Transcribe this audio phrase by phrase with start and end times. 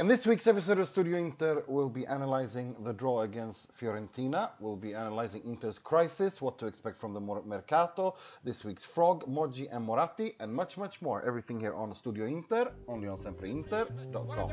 [0.00, 4.50] In this week's episode of Studio Inter, we'll be analyzing the draw against Fiorentina.
[4.60, 8.14] We'll be analyzing Inter's crisis, what to expect from the Mercato,
[8.44, 11.26] this week's Frog, Moggi and Moratti, and much, much more.
[11.26, 14.50] Everything here on Studio Inter, only on sempreinter.com.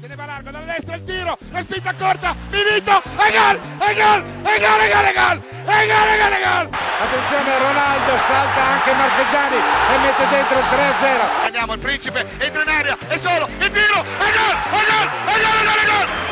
[0.00, 4.24] se ne va largo dall'estero il tiro, la spinta corta, Milito, e gol, e gol,
[4.42, 5.38] e gol, e gol, e gol,
[5.70, 6.68] e gol, e gol, e gol.
[6.98, 11.44] Attenzione Ronaldo, salta anche Marchegiani e mette dentro il 3-0.
[11.44, 13.70] Andiamo, il principe entra in area, è solo, il
[14.02, 14.60] tiro,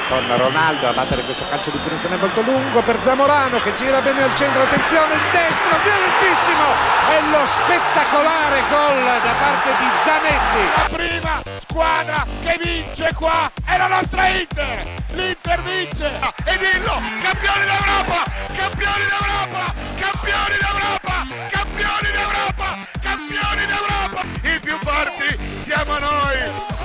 [0.08, 4.22] con Ronaldo a battere questo calcio di punizione molto lungo per Zamorano che gira bene
[4.22, 6.64] al centro, attenzione il destro, violentissimo!
[7.10, 10.62] E lo spettacolare gol da parte di Zanetti.
[10.76, 16.10] La prima squadra che vince qua è la nostra Inter, l'Inter vince.
[16.44, 18.24] E dillo, campioni d'Europa,
[18.56, 26.77] campioni d'Europa, campioni d'Europa, campioni d'Europa, campioni d'Europa, i più forti siamo noi.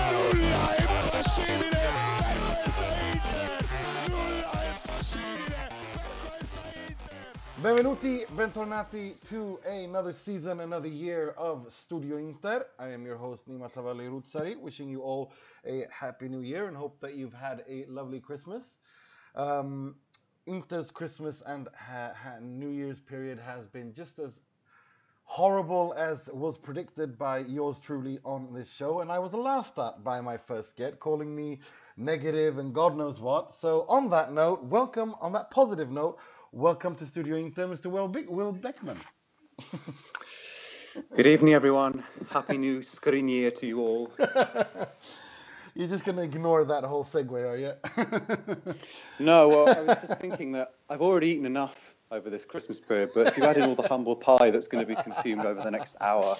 [7.64, 12.66] Benvenuti, bentornati to another season, another year of Studio Inter.
[12.78, 15.31] I am your host Nima Tavallaey Roodsari, wishing you all
[15.66, 18.80] a happy new year and hope that you've had a lovely Christmas.
[19.36, 19.95] Um,
[20.45, 24.42] Inter's Christmas and ha- ha- New Year's period has been just as
[25.23, 30.03] horrible as was predicted by yours truly on this show, and I was laughed at
[30.03, 31.59] by my first get, calling me
[31.95, 33.53] negative and God knows what.
[33.53, 36.20] So, on that note, welcome on that positive note
[36.55, 37.87] Welcome to Studio Inter, Mr.
[37.87, 38.99] Will, Be- Will Beckman.
[41.15, 42.03] Good evening, everyone.
[42.29, 44.11] Happy New Screen Year to you all.
[45.73, 47.73] You're just going to ignore that whole segue, are you?
[49.19, 53.09] no, well, I was just thinking that I've already eaten enough over this Christmas period,
[53.15, 55.59] but if you add in all the humble pie that's going to be consumed over
[55.59, 56.37] the next hour,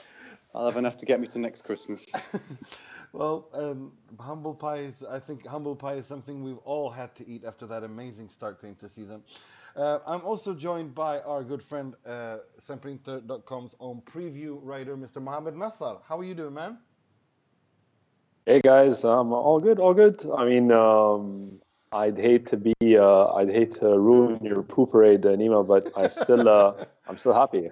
[0.54, 2.14] I'll have enough to get me to next Christmas.
[3.14, 7.28] well, um, humble pie is, I think humble pie is something we've all had to
[7.28, 9.24] eat after that amazing start to inter season.
[9.76, 15.22] Uh, I'm also joined by our good friend, uh, SempreInter.com's own preview writer, Mr.
[15.22, 16.00] Mohammed Nassar.
[16.08, 16.78] How are you doing, man?
[18.46, 20.24] Hey guys, um, all good, all good.
[20.38, 21.60] I mean, um,
[21.92, 25.92] I'd hate to be, uh, I'd hate to ruin your poop parade, uh, Nima, but
[25.96, 27.72] I still, uh, I'm still happy.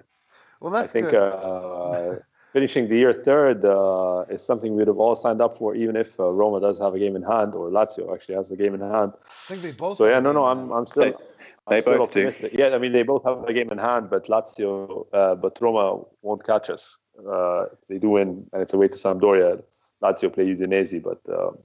[0.60, 2.22] Well, that's I think good.
[2.52, 6.20] Finishing the year third uh, is something we'd have all signed up for, even if
[6.20, 8.80] uh, Roma does have a game in hand, or Lazio actually has a game in
[8.80, 9.12] hand.
[9.16, 9.96] I think they both.
[9.96, 12.52] So yeah, no, no, I'm, I'm still, they, I'm they still both optimistic.
[12.52, 12.58] Do.
[12.60, 16.04] Yeah, I mean they both have a game in hand, but Lazio, uh, but Roma
[16.20, 16.98] won't catch us.
[17.18, 19.62] Uh, if they do win, and it's away to Sampdoria.
[20.02, 21.56] Lazio play Udinese, but um,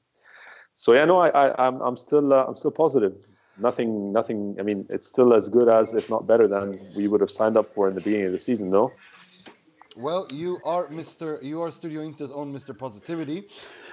[0.76, 3.26] so yeah, no, I, I, I'm, I'm still, uh, I'm still positive.
[3.60, 4.56] Nothing, nothing.
[4.60, 7.58] I mean, it's still as good as, if not better than, we would have signed
[7.58, 8.70] up for in the beginning of the season.
[8.70, 8.92] No.
[10.00, 11.42] Well, you are Mr.
[11.42, 12.78] You are Studio Inter's own Mr.
[12.78, 13.48] Positivity.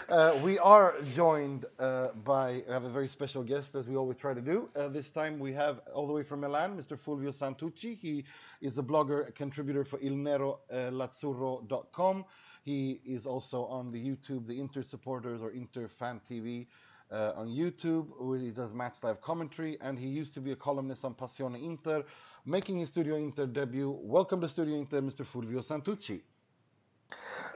[0.06, 4.34] Uh, we are joined uh, by have a very special guest, as we always try
[4.34, 4.68] to do.
[4.76, 6.98] Uh, this time we have all the way from Milan, Mr.
[6.98, 7.96] Fulvio Santucci.
[7.96, 8.26] He
[8.60, 12.26] is a blogger, a contributor for IlNeroLazzurro.com.
[12.64, 16.66] He is also on the YouTube, the Inter Supporters or Inter Fan TV.
[17.10, 20.56] Uh, on YouTube, where he does match live commentary, and he used to be a
[20.56, 22.02] columnist on Passione Inter,
[22.46, 23.90] making his Studio Inter debut.
[24.02, 25.24] Welcome to Studio Inter, Mr.
[25.24, 26.20] Fulvio Santucci.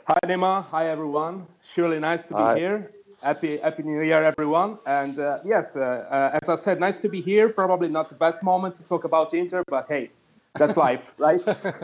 [0.06, 0.64] Hi, Nema.
[0.70, 1.46] Hi, everyone.
[1.74, 2.58] Surely nice to be Hi.
[2.58, 2.92] here.
[3.22, 4.78] Happy Happy New Year, everyone.
[4.86, 7.48] And uh, yes, uh, uh, as I said, nice to be here.
[7.48, 10.10] Probably not the best moment to talk about Inter, but hey,
[10.56, 11.40] that's life, right?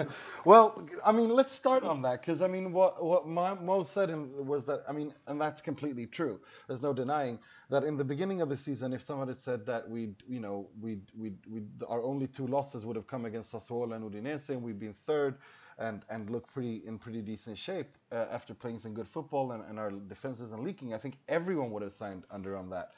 [0.44, 4.64] well, I mean, let's start on that because I mean, what what Mo said was
[4.64, 6.40] that I mean, and that's completely true.
[6.68, 7.38] There's no denying
[7.70, 10.68] that in the beginning of the season, if someone had said that we, you know,
[10.80, 14.62] we we we our only two losses would have come against Sassuolo and Udinese, and
[14.62, 15.36] we've been third.
[15.78, 19.64] And, and look pretty in pretty decent shape uh, after playing some good football and,
[19.68, 20.94] and our defenses isn't leaking.
[20.94, 22.92] I think everyone would have signed under on that.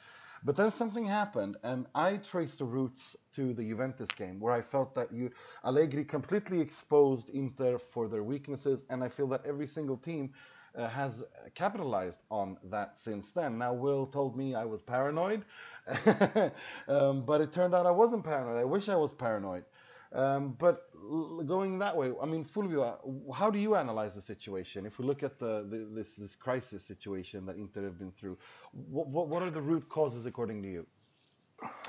[0.47, 4.61] But then something happened, and I traced the roots to the Juventus game, where I
[4.61, 5.29] felt that you
[5.65, 10.33] Allegri completely exposed Inter for their weaknesses, and I feel that every single team
[10.75, 13.57] uh, has capitalized on that since then.
[13.59, 15.45] Now, Will told me I was paranoid,
[16.87, 18.57] um, but it turned out I wasn't paranoid.
[18.57, 19.65] I wish I was paranoid.
[20.13, 20.89] Um, but
[21.45, 22.97] going that way, I mean, Fulvio,
[23.33, 24.85] how do you analyze the situation?
[24.85, 28.37] If we look at the, the this this crisis situation that Inter have been through,
[28.71, 30.85] what, what what are the root causes according to you?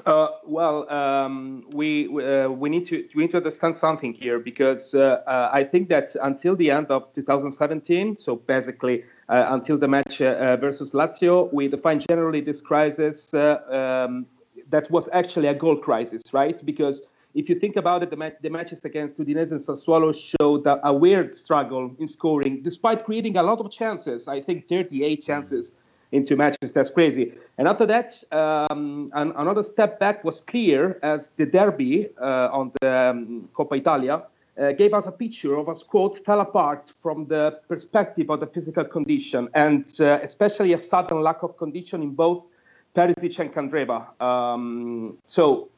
[0.07, 4.95] Uh, well, um, we uh, we need to we need to understand something here because
[4.95, 9.89] uh, uh, I think that until the end of 2017, so basically uh, until the
[9.89, 14.27] match uh, versus Lazio, we define generally this crisis um,
[14.71, 16.65] that was actually a goal crisis, right?
[16.65, 17.03] Because
[17.39, 20.93] if you think about it, the, the matches against Udinese and Sassuolo showed a, a
[20.93, 24.27] weird struggle in scoring, despite creating a lot of chances.
[24.27, 25.73] I think 38 chances
[26.11, 26.73] in two matches.
[26.73, 27.33] That's crazy.
[27.59, 32.73] And after that, um, an, another step back was clear as the derby uh, on
[32.81, 34.25] the um, Coppa Italia
[34.61, 38.47] uh, gave us a picture of a squad fell apart from the perspective of the
[38.47, 42.43] physical condition, and uh, especially a sudden lack of condition in both
[42.97, 44.21] Perisic and Candreva.
[44.21, 45.69] Um, so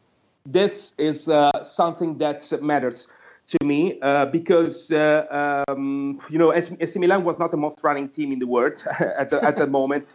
[0.46, 3.06] this is uh, something that matters
[3.46, 8.08] to me uh, because uh, um, you know AC Milan was not the most running
[8.08, 10.08] team in the world at the, at the moment.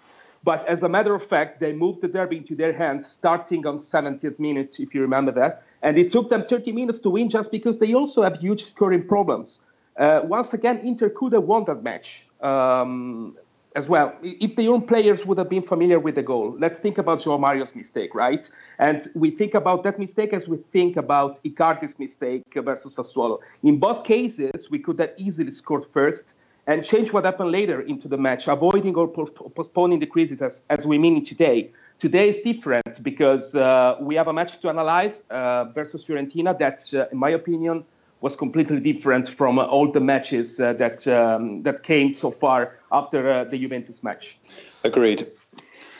[0.43, 3.79] But as a matter of fact, they moved the derby into their hands starting on
[3.79, 5.63] 70th minute, if you remember that.
[5.81, 9.07] And it took them 30 minutes to win just because they also have huge scoring
[9.07, 9.61] problems.
[9.97, 12.27] Uh, once again, Inter could have won that match.
[12.41, 13.35] Um,
[13.75, 14.15] as well.
[14.23, 17.37] If the young players would have been familiar with the goal, let's think about Joao
[17.37, 18.49] Mario's mistake, right?
[18.79, 23.39] And we think about that mistake as we think about Icardi's mistake versus Sassuolo.
[23.63, 26.23] In both cases, we could have easily scored first
[26.67, 30.85] and change what happened later into the match, avoiding or postponing the crisis as, as
[30.85, 31.71] we mean it today.
[31.99, 36.81] Today is different because uh, we have a match to analyze uh, versus Fiorentina that,
[36.93, 37.85] uh, in my opinion,
[38.21, 42.79] was completely different from uh, all the matches uh, that um, that came so far
[42.91, 44.37] after uh, the Juventus match.
[44.83, 45.27] Agreed.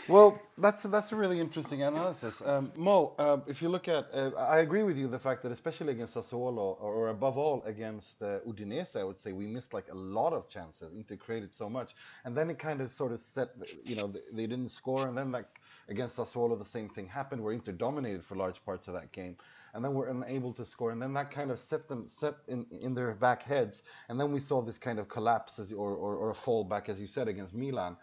[0.07, 3.15] Well, that's that's a really interesting analysis, um, Mo.
[3.17, 6.13] Uh, if you look at, uh, I agree with you the fact that especially against
[6.13, 9.95] Sassuolo, or, or above all against uh, Udinese, I would say we missed like a
[9.95, 10.93] lot of chances.
[10.95, 13.49] Inter created so much, and then it kind of sort of set,
[13.83, 15.59] you know, they, they didn't score, and then like
[15.89, 19.35] against Sassuolo, the same thing happened, where Inter dominated for large parts of that game
[19.75, 22.65] and then we're unable to score, and then that kind of set them set in
[22.71, 26.15] in their back heads, and then we saw this kind of collapse as, or, or,
[26.15, 27.97] or a fall back, as you said, against Milan,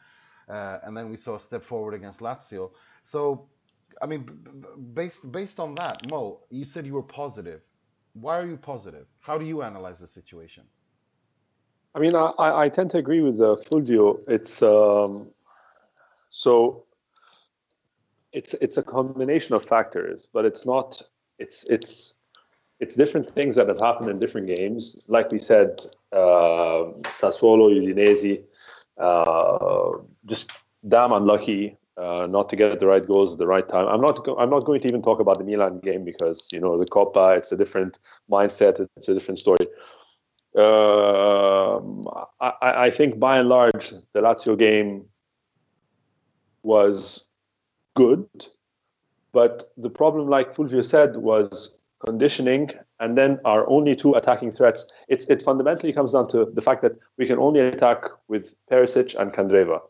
[0.48, 2.70] uh, and then we saw a step forward against Lazio.
[3.02, 3.48] So,
[4.02, 4.28] I mean,
[4.92, 7.62] based based on that, Mo, you said you were positive.
[8.12, 9.06] Why are you positive?
[9.20, 10.64] How do you analyze the situation?
[11.94, 14.22] I mean, I, I tend to agree with uh, Fulvio.
[14.28, 15.30] It's um,
[16.28, 16.84] so
[18.32, 21.02] it's it's a combination of factors, but it's not
[21.42, 22.14] it's it's
[22.80, 25.04] it's different things that have happened in different games.
[25.08, 25.70] Like we said,
[26.12, 26.82] uh,
[27.18, 28.42] Sassuolo, Udinese,
[28.98, 29.90] uh,
[30.26, 30.50] just
[30.88, 33.86] damn unlucky uh, not to get the right goals at the right time.
[33.86, 36.60] I'm not go- I'm not going to even talk about the Milan game because you
[36.60, 37.36] know the Coppa.
[37.36, 37.98] It's a different
[38.30, 38.86] mindset.
[38.96, 39.66] It's a different story.
[40.56, 42.06] Um,
[42.40, 42.52] I,
[42.86, 45.06] I think by and large the Lazio game
[46.62, 47.24] was
[47.94, 48.28] good.
[49.32, 51.74] But the problem, like Fulvio said, was
[52.04, 52.70] conditioning
[53.00, 54.86] and then our only two attacking threats.
[55.08, 59.14] It's, it fundamentally comes down to the fact that we can only attack with Perisic
[59.20, 59.80] and Candreva.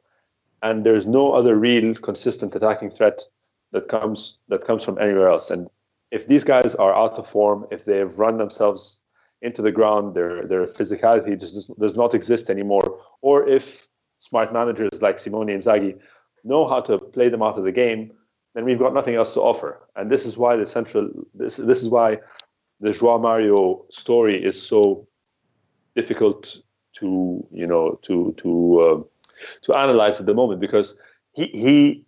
[0.62, 3.21] And there's no other real consistent attacking threat
[3.73, 5.50] that comes that comes from anywhere else.
[5.50, 5.69] And
[6.11, 9.00] if these guys are out of form, if they've run themselves
[9.41, 13.88] into the ground, their their physicality just does not exist anymore, or if
[14.19, 15.99] smart managers like Simone Inzaghi
[16.45, 18.12] know how to play them out of the game,
[18.54, 19.81] then we've got nothing else to offer.
[19.96, 22.19] And this is why the central this this is why
[22.81, 25.06] the Joao Mario story is so
[25.94, 26.58] difficult
[26.94, 29.02] to you know to to uh,
[29.62, 30.94] to analyze at the moment because
[31.32, 32.04] he he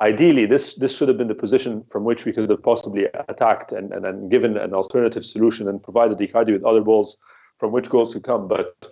[0.00, 3.72] ideally this this should have been the position from which we could have possibly attacked
[3.72, 7.16] and and, and given an alternative solution and provided Icardi with other balls
[7.58, 8.88] from which goals could come but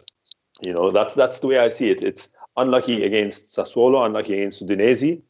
[0.62, 4.66] you know that's that's the way I see it it's unlucky against Sassuolo unlucky against
[4.66, 5.20] Udinese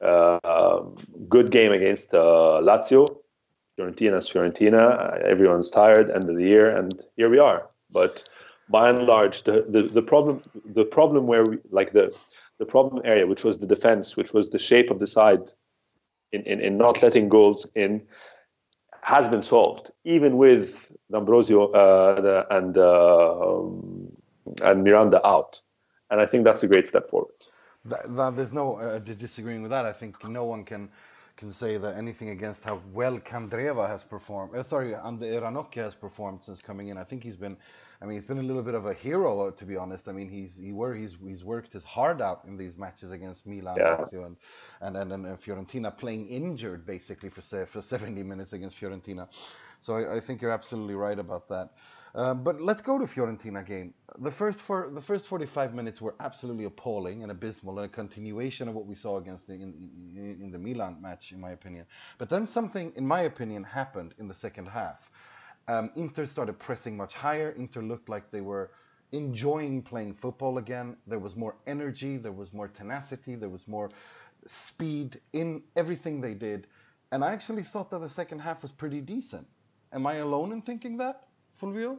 [0.00, 0.82] uh,
[1.28, 3.06] good game against uh, Lazio.
[3.78, 5.20] Fiorentina's Fiorentina.
[5.22, 6.10] Everyone's tired.
[6.10, 7.68] End of the year, and here we are.
[7.90, 8.28] But
[8.68, 12.14] by and large, the, the, the problem the problem where we like the
[12.58, 15.52] the problem area, which was the defense, which was the shape of the side,
[16.32, 18.00] in, in, in not letting goals in,
[19.02, 19.90] has been solved.
[20.04, 25.60] Even with D'Ambrosio uh, and uh, and Miranda out,
[26.10, 27.32] and I think that's a great step forward
[27.88, 29.86] that, that there's no uh, disagreeing with that.
[29.86, 30.88] I think no one can
[31.36, 34.54] can say that anything against how well Candreva has performed.
[34.54, 36.96] Uh, sorry, Andrea Ranocchia has performed since coming in.
[36.96, 37.58] I think he's been,
[38.00, 40.08] I mean, he's been a little bit of a hero uh, to be honest.
[40.08, 43.46] I mean, he's he were he's he's worked his heart out in these matches against
[43.46, 43.98] Milan, yeah.
[43.98, 44.36] Lazio, and
[44.80, 49.28] and, and and Fiorentina, playing injured basically for for 70 minutes against Fiorentina.
[49.80, 51.70] So I, I think you're absolutely right about that.
[52.16, 53.92] Um, but let's go to Fiorentina game.
[54.20, 58.68] The first for the first 45 minutes were absolutely appalling and abysmal, and a continuation
[58.68, 59.74] of what we saw against the, in,
[60.16, 61.84] in, in the Milan match, in my opinion.
[62.16, 65.10] But then something, in my opinion, happened in the second half.
[65.68, 67.50] Um, Inter started pressing much higher.
[67.50, 68.70] Inter looked like they were
[69.12, 70.96] enjoying playing football again.
[71.06, 73.90] There was more energy, there was more tenacity, there was more
[74.46, 76.66] speed in everything they did.
[77.12, 79.46] And I actually thought that the second half was pretty decent.
[79.92, 81.28] Am I alone in thinking that,
[81.60, 81.98] Fulvio?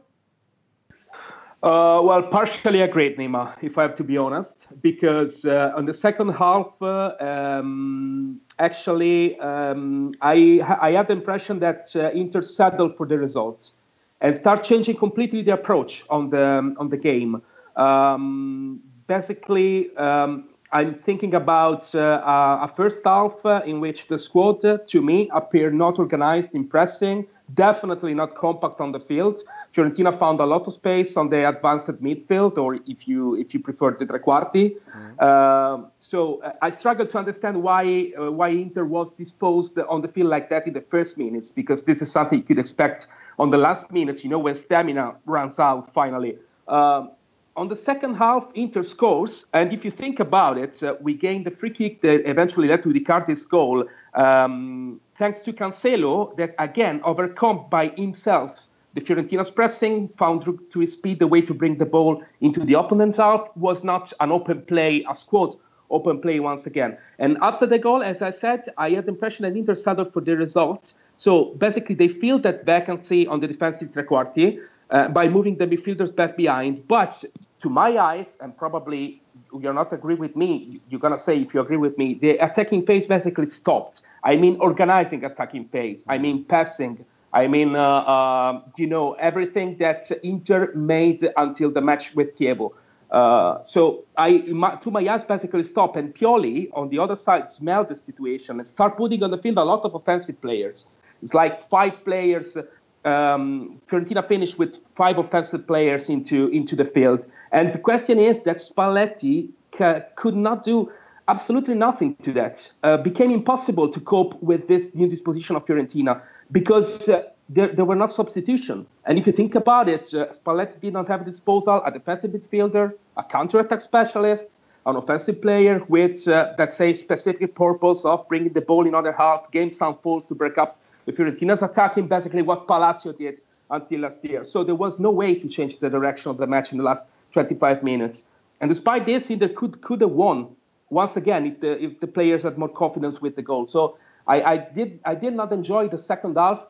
[1.60, 5.94] Uh, well, partially agreed, Nima, if I have to be honest, because uh, on the
[5.94, 12.96] second half, uh, um, actually, um, I, I had the impression that uh, Inter settled
[12.96, 13.72] for the results
[14.20, 17.42] and start changing completely the approach on the on the game.
[17.74, 22.20] Um, basically, um, I'm thinking about uh,
[22.62, 27.26] a first half uh, in which the squad, to me, appeared not organized in pressing,
[27.54, 29.42] definitely not compact on the field.
[29.74, 33.60] Fiorentina found a lot of space on the advanced midfield, or if you if you
[33.60, 34.74] prefer the tre quarti.
[34.74, 35.14] Mm-hmm.
[35.18, 40.30] Uh, so I struggle to understand why uh, why Inter was disposed on the field
[40.30, 43.06] like that in the first minutes, because this is something you could expect
[43.38, 44.24] on the last minutes.
[44.24, 46.38] You know, when stamina runs out finally.
[46.66, 47.12] Um,
[47.56, 51.44] on the second half, Inter scores, and if you think about it, uh, we gained
[51.44, 53.84] the free kick that eventually led to Icardi's goal,
[54.14, 60.92] um, thanks to Cancelo, that again overcome by himself the Fiorentina's pressing, found to his
[60.92, 64.62] speed the way to bring the ball into the opponent's half, was not an open
[64.62, 66.96] play, as quote open play once again.
[67.18, 70.20] And after the goal, as I said, I had the impression that Inter settled for
[70.20, 70.92] the result.
[71.16, 75.66] So basically, they filled that vacancy on the defensive tre quarti uh, by moving the
[75.66, 76.86] midfielders back behind.
[76.88, 77.24] But
[77.62, 79.20] to my eyes, and probably
[79.58, 82.86] you're not agree with me, you're gonna say if you agree with me, the attacking
[82.86, 84.02] phase basically stopped.
[84.24, 86.04] I mean, organizing attacking phase.
[86.08, 91.80] I mean, passing I mean, uh, uh, you know, everything that Inter made until the
[91.80, 92.72] match with Chievo.
[93.10, 95.96] Uh, so I, my, to my eyes, basically stop.
[95.96, 99.58] And Pioli, on the other side, smell the situation and start putting on the field
[99.58, 100.86] a lot of offensive players.
[101.22, 102.56] It's like five players.
[103.04, 107.26] Um, Fiorentina finished with five offensive players into into the field.
[107.52, 110.90] And the question is that Spalletti ca- could not do
[111.28, 112.70] absolutely nothing to that.
[112.82, 116.20] Uh, became impossible to cope with this new disposition of Fiorentina
[116.52, 118.86] because uh, there, there, were not substitution.
[119.06, 122.30] And if you think about it, uh, Spalletti did not have at disposal a defensive
[122.30, 124.46] midfielder, a counter-attack specialist,
[124.86, 129.12] an offensive player with, uh, let's say, specific purpose of bringing the ball in other
[129.12, 133.38] half, game some falls to break up the Fiorentina's attacking, basically what Palacio did
[133.70, 134.44] until last year.
[134.44, 137.04] So there was no way to change the direction of the match in the last
[137.32, 138.24] 25 minutes.
[138.60, 140.48] And despite this, Inter could could have won
[140.90, 143.66] once again if the if the players had more confidence with the goal.
[143.66, 146.60] So I, I did I did not enjoy the second half.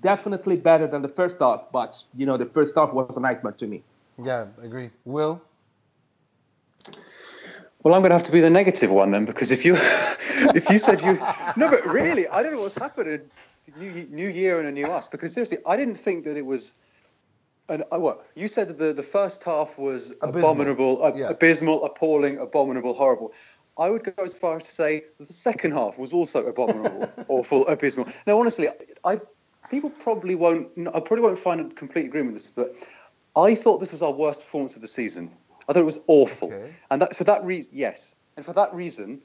[0.00, 3.52] Definitely better than the first half, but you know the first half was a nightmare
[3.52, 3.82] to me.
[4.22, 4.90] Yeah, agree.
[5.04, 5.42] Will.
[7.82, 9.74] Well, I'm going to have to be the negative one then, because if you
[10.54, 11.14] if you said you
[11.56, 13.20] no, but really, I don't know what's happening.
[13.76, 15.08] New, new year and a new us.
[15.08, 16.74] Because seriously, I didn't think that it was.
[17.68, 20.38] And uh, what you said that the, the first half was abysmal.
[20.38, 21.28] abominable, uh, yeah.
[21.28, 23.32] abysmal, appalling, abominable, horrible.
[23.78, 27.66] I would go as far as to say the second half was also abominable, awful,
[27.68, 28.08] abysmal.
[28.26, 28.68] Now, honestly,
[29.04, 29.20] I
[29.70, 30.68] people probably won't.
[30.78, 32.74] I probably won't find a complete agreement with this, but
[33.40, 35.30] I thought this was our worst performance of the season.
[35.68, 36.74] I thought it was awful, okay.
[36.90, 39.22] and that for that reason, yes, and for that reason,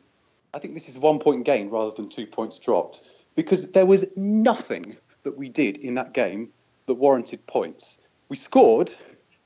[0.53, 3.01] I think this is one point gain rather than two points dropped
[3.35, 6.49] because there was nothing that we did in that game
[6.85, 7.97] that warranted points.
[8.29, 8.93] We scored,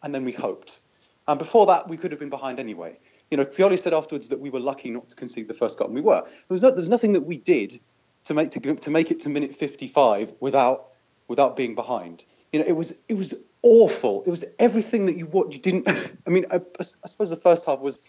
[0.03, 0.79] and then we hoped,
[1.27, 2.97] and before that, we could have been behind anyway
[3.31, 5.87] you know, Pioli said afterwards that we were lucky not to concede the first goal,
[5.87, 6.21] and we were.
[6.21, 7.79] There was, no, there was nothing that we did
[8.25, 10.87] to make to, to make it to minute 55 without
[11.27, 12.23] without being behind.
[12.51, 14.23] You know, it was it was awful.
[14.25, 15.89] It was everything that you what you didn't.
[16.27, 17.99] I mean, I, I suppose the first half was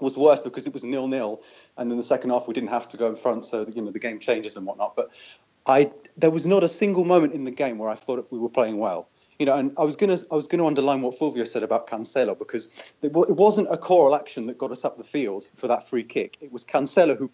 [0.00, 1.42] was worse because it was nil nil,
[1.76, 3.90] and then the second half we didn't have to go in front, so you know
[3.90, 4.96] the game changes and whatnot.
[4.96, 5.10] But
[5.66, 8.48] I there was not a single moment in the game where I thought we were
[8.48, 9.08] playing well
[9.40, 11.88] you know, and I was going to I was to underline what Fulvio said about
[11.88, 12.66] Cancelo because
[13.00, 16.04] it, it wasn't a choral action that got us up the field for that free
[16.04, 16.36] kick.
[16.42, 17.30] It was Cancelo who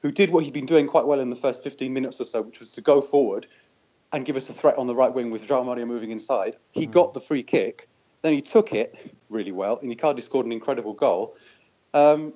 [0.00, 2.40] who did what he'd been doing quite well in the first 15 minutes or so,
[2.40, 3.46] which was to go forward
[4.10, 6.56] and give us a threat on the right wing with João Mario moving inside.
[6.72, 6.92] He mm-hmm.
[6.92, 7.88] got the free kick,
[8.22, 11.36] then he took it really well, and Icardi scored an incredible goal.
[11.92, 12.32] Um,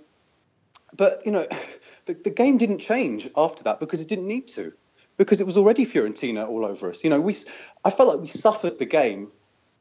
[0.95, 1.47] but you know,
[2.05, 4.75] the, the game didn't change after that because it didn't need to
[5.17, 7.05] because it was already Fiorentina all over us.
[7.05, 7.35] You know, we
[7.85, 9.29] I felt like we suffered the game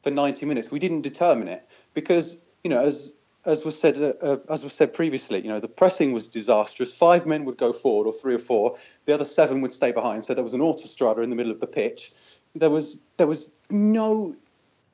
[0.01, 0.71] for 90 minutes.
[0.71, 3.13] We didn't determine it because you know, as
[3.45, 6.93] as was said uh, uh, as was said previously, you know, the pressing was disastrous.
[6.93, 8.77] Five men would go forward, or three or four.
[9.05, 10.25] The other seven would stay behind.
[10.25, 12.11] So there was an autostrada in the middle of the pitch.
[12.55, 14.35] There was there was no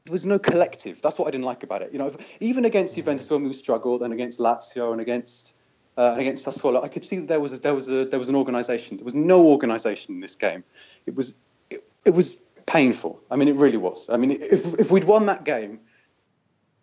[0.05, 1.01] there was no collective.
[1.01, 1.91] That's what I didn't like about it.
[1.91, 5.53] You know, if, even against Juventus when we struggled, and against Lazio, and against
[5.99, 8.29] uh, against Sassuolo, I could see that there was a, there was a, there was
[8.29, 8.95] an organisation.
[8.95, 10.63] There was no organisation in this game.
[11.05, 11.35] It was
[11.69, 12.35] it, it, was
[12.67, 13.19] painful.
[13.29, 14.09] I mean, it really was.
[14.09, 15.81] I mean, if if we'd won that game,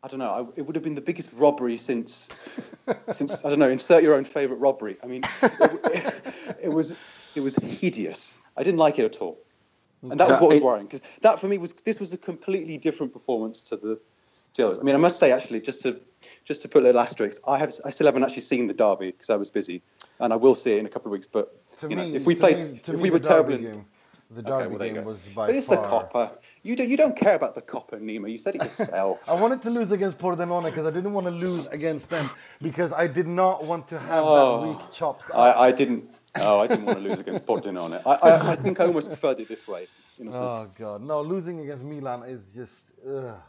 [0.03, 0.31] I don't know.
[0.31, 2.31] I, it would have been the biggest robbery since
[3.11, 3.71] since I don't know.
[3.71, 4.99] Insert your own favourite robbery.
[5.03, 6.95] I mean, it, it, was
[7.35, 8.37] it was hideous.
[8.55, 9.39] I didn't like it at all,
[10.03, 12.77] and that was what was worrying because that for me was this was a completely
[12.77, 13.99] different performance to the
[14.53, 14.79] jealous.
[14.79, 16.01] I mean, I must say actually, just to
[16.45, 19.11] just to put a little asterisk, I have I still haven't actually seen the derby
[19.11, 19.83] because I was busy,
[20.21, 21.27] and I will see it in a couple of weeks.
[21.27, 23.85] But you know, me, if we played, me- to if me, we were terrible, in,
[24.31, 25.77] the Okay, derby well, there you game was by but it's far.
[25.77, 26.31] the Coppa.
[26.63, 28.31] You don't you don't care about the Coppa, Nima.
[28.31, 29.23] You said it yourself.
[29.29, 32.31] I wanted to lose against Pordenone because I didn't want to lose against them
[32.61, 35.37] because I did not want to have Oh, that week chopped up.
[35.37, 36.11] I, I didn't.
[36.39, 38.03] Oh, I didn't want to lose against Pordenone.
[38.05, 39.87] I, I, I think I almost preferred it this way.
[40.21, 40.45] Innocent.
[40.45, 41.21] Oh god, no!
[41.23, 42.93] Losing against Milan is just.
[43.09, 43.41] Ugh.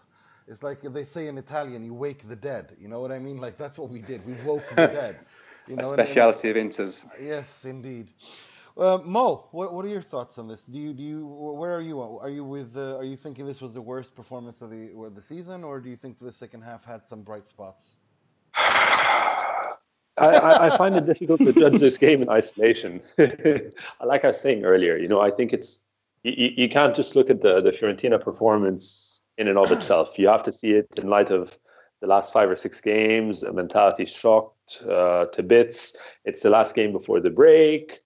[0.48, 2.75] It's like they say in Italian, you wake the dead.
[2.80, 3.38] You know what I mean?
[3.38, 4.25] Like that's what we did.
[4.25, 5.20] We woke the dead.
[5.68, 7.06] You a know, and- and- of Inters.
[7.22, 8.08] Yes, indeed.
[8.77, 10.63] Uh, Mo, what, what are your thoughts on this?
[10.63, 12.00] Do you do you where are you?
[12.00, 12.77] Are you with?
[12.77, 15.82] Uh, are you thinking this was the worst performance of the of the season, or
[15.82, 17.96] do you think the second half had some bright spots?
[18.56, 19.75] I,
[20.18, 23.01] I, I find it difficult to judge this game in isolation.
[23.18, 25.82] like I was saying earlier, you know, I think it's
[26.24, 30.17] you, you you can't just look at the the Fiorentina performance in and of itself.
[30.17, 31.58] You have to see it in light of
[32.01, 33.41] the last five or six games.
[33.41, 35.96] The mentality shocked uh, to bits.
[36.25, 38.00] It's the last game before the break.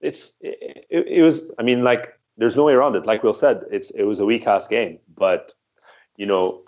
[0.00, 1.50] It's it, it, was.
[1.58, 3.06] I mean, like there's no way around it.
[3.06, 5.54] Like Will said, it's it was a weak ass game, but
[6.16, 6.62] you know,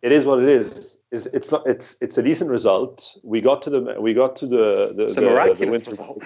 [0.00, 0.98] it is what it is.
[1.10, 3.16] Is it's not it's it's a decent result.
[3.22, 5.90] We got to the we got to the the, It's a the, the miraculous winter
[5.90, 6.24] result.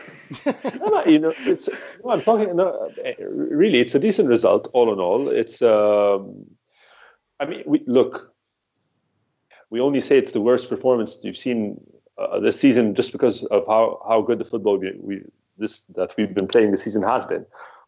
[0.80, 1.68] no, no, you know, it's
[2.04, 2.54] no, I'm talking.
[2.54, 5.28] No, eh, really, it's a decent result all in all.
[5.28, 5.60] It's.
[5.60, 6.46] Um,
[7.40, 8.32] I mean, we look.
[9.70, 11.80] We only say it's the worst performance you've seen
[12.16, 15.22] uh, this season just because of how how good the football we, we
[15.58, 17.44] this that we've been playing this season has been.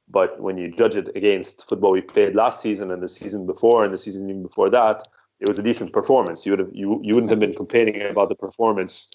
[0.08, 3.84] But when you judge it against football we played last season and the season before
[3.84, 5.06] and the season even before that,
[5.40, 6.44] it was a decent performance.
[6.44, 9.10] You would have you, you wouldn't have been complaining about the performance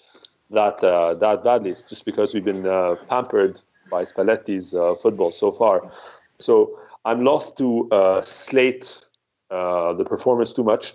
[0.50, 1.70] that uh, that badly.
[1.70, 5.90] It's just because we've been uh, pampered by Spalletti's uh, football so far.
[6.38, 9.05] So I'm loth to uh, slate
[9.50, 10.94] uh, the performance too much.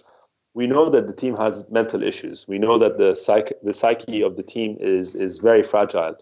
[0.54, 2.46] We know that the team has mental issues.
[2.48, 6.16] We know that the psyche the psyche of the team is is very fragile,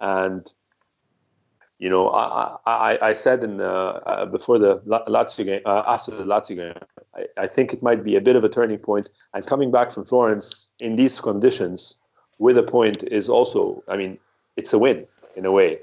[0.00, 0.50] and
[1.78, 5.82] you know I I, I said in uh, uh, before the La- Lazio game uh,
[5.86, 6.74] after the Lazio game
[7.14, 9.08] I, I think it might be a bit of a turning point.
[9.34, 11.98] And coming back from Florence in these conditions
[12.38, 14.18] with a point is also, I mean,
[14.56, 15.78] it's a win in a way.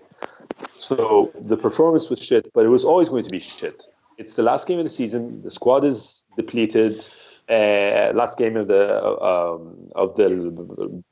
[0.74, 3.86] So the performance was shit, but it was always going to be shit.
[4.20, 5.42] It's the last game of the season.
[5.42, 7.08] The squad is depleted.
[7.50, 8.84] Uh, last game of the
[9.24, 10.28] um, of the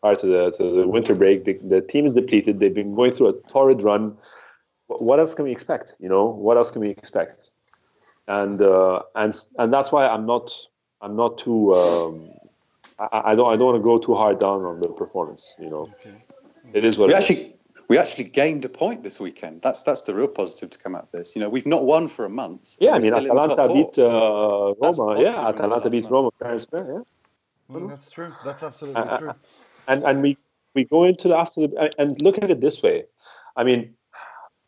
[0.01, 2.59] prior to the, to the winter break, the, the team is depleted.
[2.59, 4.15] They've been going through a torrid run.
[4.87, 5.95] What else can we expect?
[5.99, 7.49] You know, what else can we expect?
[8.27, 10.51] and uh, and and that's why I'm not
[11.01, 12.29] I'm not too um,
[12.99, 15.55] I, I don't I don't want to go too hard down on the performance.
[15.59, 16.17] You know, Okay.
[16.73, 17.53] it is what We it is.
[17.89, 19.61] Actually we actually gained a point this weekend.
[19.61, 21.35] That's that's the real positive to come out of this.
[21.35, 22.77] You know, we've not won for a month.
[22.79, 25.21] Yeah, I mean still in the top Atalanta beat uh, That's Roma.
[25.21, 26.11] Yeah, Atalanta beat month.
[26.11, 26.93] Roma fair and square.
[26.93, 27.01] Yeah,
[27.69, 28.33] Mm, that's true.
[28.45, 29.33] That's absolutely Uh, true.
[29.87, 30.37] and and we
[30.73, 33.03] we go into the after the and look at it this way.
[33.57, 33.95] I mean,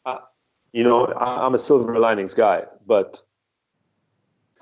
[0.06, 0.20] uh,
[0.74, 3.22] you know, I, I'm a silver linings guy, but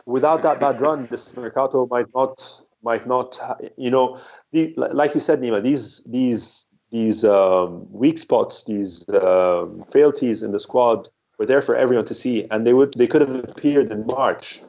[0.05, 3.39] without that bad run, this Mercato might not might not.
[3.75, 9.83] You know, the, like you said, Nima, these these these um, weak spots, these um,
[9.89, 13.21] frailties in the squad were there for everyone to see, and they would they could
[13.21, 14.61] have appeared in March,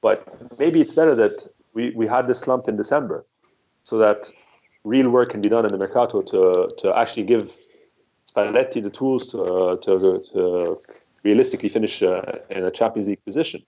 [0.00, 0.26] but
[0.58, 3.24] maybe it's better that we, we had this slump in December,
[3.84, 4.30] so that
[4.84, 7.52] real work can be done in the Mercato to to actually give
[8.30, 10.78] Spalletti the tools to uh, to, to
[11.24, 13.62] realistically finish uh, in a Champions League position.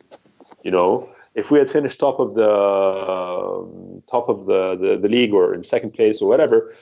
[0.63, 5.09] You know, if we had finished top of the um, top of the, the, the
[5.09, 6.75] league or in second place or whatever, uh,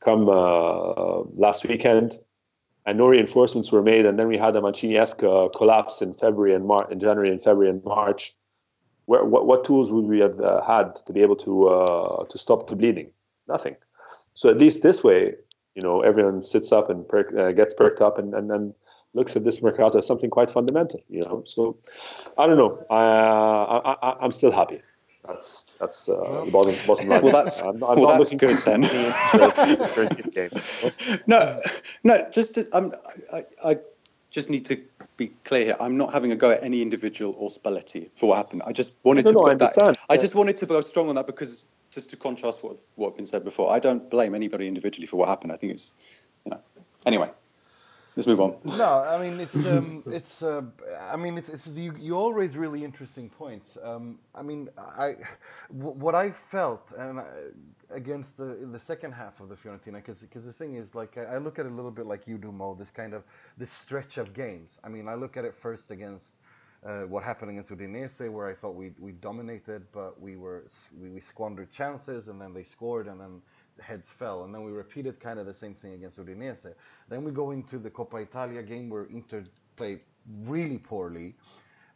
[0.00, 2.18] come uh, last weekend,
[2.86, 6.54] and no reinforcements were made, and then we had a Mancini-esque uh, collapse in February
[6.54, 8.34] and Mar- in January and February and March.
[9.06, 12.38] Where, what, what tools would we have uh, had to be able to uh, to
[12.38, 13.12] stop the bleeding?
[13.48, 13.76] Nothing.
[14.34, 15.34] So at least this way,
[15.74, 18.74] you know, everyone sits up and perk, uh, gets perked up and, and, and
[19.14, 21.00] looks at this mercato as something quite fundamental.
[21.08, 21.78] You know, so
[22.36, 22.84] I don't know.
[22.90, 24.82] I, I, I I'm still happy.
[25.26, 27.22] That's that's uh, the bottom bottom line.
[27.26, 28.84] Well, that's- I'm, I'm well, not that's looking good then.
[28.84, 31.22] into the game.
[31.26, 31.60] no,
[32.04, 32.28] no.
[32.30, 32.92] Just to, I'm,
[33.32, 33.78] I, I
[34.30, 34.80] just need to
[35.16, 35.76] be clear here.
[35.80, 38.62] I'm not having a go at any individual or Spalletti for what happened.
[38.66, 39.34] I just wanted No, to.
[39.34, 39.96] no, put I understand.
[39.96, 43.10] That, I just wanted to go strong on that because just to contrast what what
[43.10, 43.70] had been said before.
[43.72, 45.52] I don't blame anybody individually for what happened.
[45.52, 45.94] I think it's,
[46.44, 46.60] you know.
[47.06, 47.30] Anyway,
[48.16, 48.56] let's move on.
[48.64, 50.62] No, I mean it's um, it's uh,
[51.10, 53.78] I mean it's, it's you, you all raise really interesting points.
[53.82, 55.14] Um, I mean I
[55.72, 57.26] w- what I felt and I,
[57.90, 61.34] against the the second half of the Fiorentina because because the thing is like I,
[61.34, 63.24] I look at it a little bit like you do Mo this kind of
[63.58, 64.78] this stretch of games.
[64.84, 66.34] I mean I look at it first against
[66.84, 70.60] Uh, what happened against Udinese, where I thought we we dominated, but we were
[71.00, 74.62] we, we squandered chances, and then they scored, and then the heads fell, and then
[74.62, 76.74] we repeated kind of the same thing against Udinese.
[77.08, 79.44] Then we go into the Coppa Italia game where Inter
[79.76, 80.00] played
[80.44, 81.34] really poorly,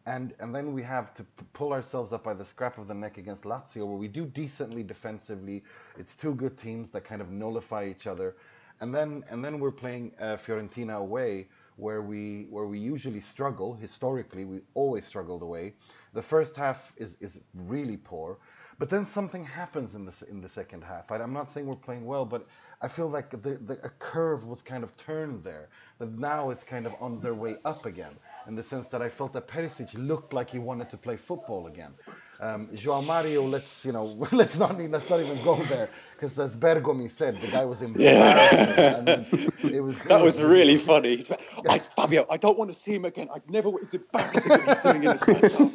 [0.06, 3.18] and and then we have to pull ourselves up by the scrap of the neck
[3.18, 5.62] against Lazio, where we do decently defensively.
[5.98, 8.36] It's two good teams that kind of nullify each other,
[8.80, 13.74] and then and then we're playing uh, Fiorentina away, where we where we usually struggle
[13.74, 14.44] historically.
[14.44, 15.74] We always struggled away.
[16.12, 18.38] The first half is is really poor,
[18.80, 21.12] but then something happens in the in the second half.
[21.12, 22.46] I'm not saying we're playing well, but
[22.80, 25.68] I feel like the, the a curve was kind of turned there.
[25.98, 28.14] That now it's kind of on their way up again,
[28.48, 31.66] in the sense that I felt that Perisic looked like he wanted to play football
[31.66, 31.92] again.
[32.40, 36.56] Um, Joao Mario, let's you know, let's not let's not even go there because as
[36.56, 38.74] Bergomi said, the guy was embarrassing.
[38.78, 38.94] Yeah.
[38.96, 41.26] I mean, it was that it was, was, really funny.
[41.64, 43.28] Like Fabio, I don't want to see him again.
[43.34, 43.68] I've never.
[43.82, 45.70] It's embarrassing what he's doing in this first half.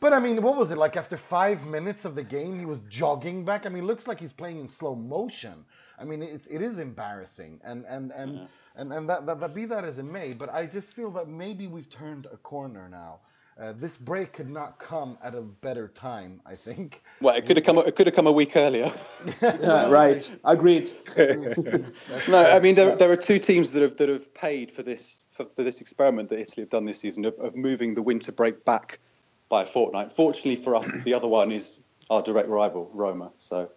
[0.00, 0.96] But I mean, what was it like?
[0.96, 3.66] After five minutes of the game, he was jogging back.
[3.66, 5.64] I mean, looks like he's playing in slow motion.
[5.98, 8.46] I mean, it's it is embarrassing, and and and yeah.
[8.76, 10.32] and, and that, that, that be that as it may.
[10.34, 13.20] But I just feel that maybe we've turned a corner now.
[13.60, 17.02] Uh, this break could not come at a better time, I think.
[17.20, 17.78] Well, it could have come.
[17.78, 18.88] It could have come a week earlier.
[19.42, 20.30] yeah, right.
[20.44, 20.92] Agreed.
[21.16, 25.24] no, I mean there, there are two teams that have that have paid for this
[25.30, 28.30] for, for this experiment that Italy have done this season of, of, moving the winter
[28.30, 29.00] break back
[29.48, 30.12] by a fortnight.
[30.12, 33.32] Fortunately for us, the other one is our direct rival, Roma.
[33.38, 33.70] So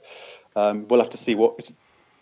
[0.55, 1.59] um, we'll have to see what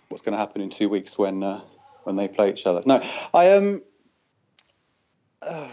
[0.10, 1.62] what's going to happen in two weeks when uh,
[2.04, 2.82] when they play each other.
[2.86, 3.64] No, I am.
[3.64, 3.82] Um,
[5.42, 5.68] uh,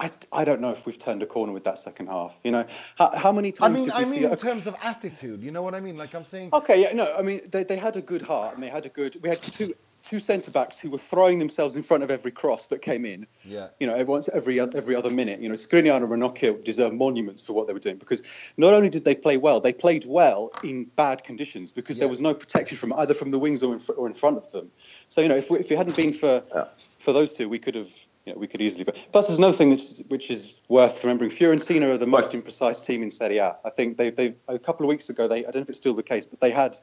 [0.00, 2.34] I, I don't know if we've turned a corner with that second half.
[2.42, 2.66] You know,
[2.96, 4.20] how, how many times I mean, did we I see?
[4.20, 5.96] mean, in terms of attitude, you know what I mean?
[5.96, 6.50] Like I'm saying.
[6.52, 8.88] Okay, yeah, no, I mean they, they had a good heart and they had a
[8.88, 9.16] good.
[9.22, 9.74] We had two
[10.06, 13.26] two centre backs who were throwing themselves in front of every cross that came in.
[13.44, 13.68] Yeah.
[13.80, 15.40] You know, everyone's every every other minute.
[15.40, 18.22] You know, Skriniar and Ranocchia deserve monuments for what they were doing because
[18.56, 22.02] not only did they play well, they played well in bad conditions because yeah.
[22.02, 24.36] there was no protection from either from the wings or in, fr- or in front
[24.36, 24.70] of them.
[25.08, 26.64] So you know, if we, if it hadn't been for yeah.
[26.98, 27.90] for those two, we could have
[28.26, 28.84] you know, we could easily.
[28.84, 31.30] But plus, there's another thing that's, which is worth remembering.
[31.30, 33.56] Fiorentina are the most imprecise team in Serie A.
[33.64, 35.78] I think they, they a couple of weeks ago, they I don't know if it's
[35.78, 36.76] still the case, but they had,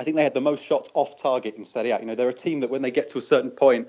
[0.00, 2.00] I think they had the most shots off target in Serie A.
[2.00, 3.86] You know, they're a team that when they get to a certain point,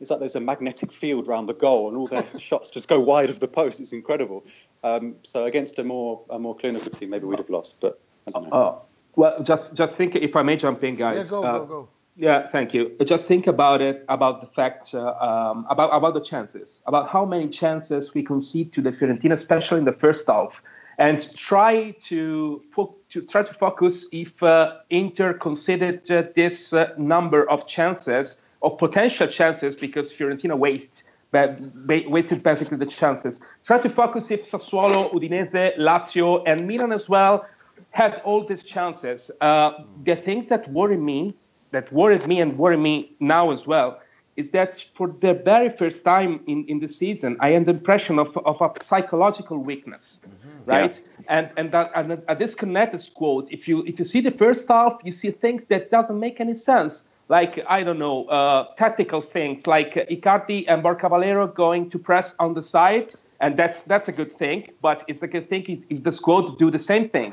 [0.00, 2.98] it's like there's a magnetic field around the goal, and all their shots just go
[2.98, 3.78] wide of the post.
[3.78, 4.42] It's incredible.
[4.82, 7.78] Um, so against a more a more clinical team, maybe we'd have lost.
[7.78, 8.50] But I don't know.
[8.54, 8.82] Oh,
[9.16, 11.26] well, just just think if I may jump in, guys.
[11.26, 11.88] Yeah, go, uh, go, go.
[12.16, 12.96] Yeah, thank you.
[13.04, 17.26] Just think about it, about the fact, uh, um, about about the chances, about how
[17.26, 20.54] many chances we concede to the Fiorentina, especially in the first half,
[21.00, 26.92] and try to fo- to try to focus if uh, Inter considered uh, this uh,
[26.98, 33.40] number of chances of potential chances because Fiorentina wasted wasted basically the chances.
[33.64, 37.46] Try to focus if Sassuolo, Udinese, Lazio, and Milan as well
[37.90, 39.30] had all these chances.
[39.40, 39.70] Uh,
[40.04, 41.34] the thing that worry me
[41.70, 44.00] that worried me and worry me now as well
[44.40, 48.18] is that for the very first time in, in the season, I had the impression
[48.18, 50.70] of, of a psychological weakness, mm-hmm.
[50.74, 50.96] right?
[50.96, 51.36] Yeah.
[51.36, 53.42] And and, that, and a, a disconnected squad.
[53.56, 56.56] If you if you see the first half, you see things that doesn't make any
[56.56, 56.94] sense.
[57.36, 62.54] Like I don't know, uh, tactical things like Icardi and Borja going to press on
[62.58, 63.08] the side,
[63.42, 64.58] and that's that's a good thing.
[64.86, 67.30] But it's a good thing if, if the squad do the same thing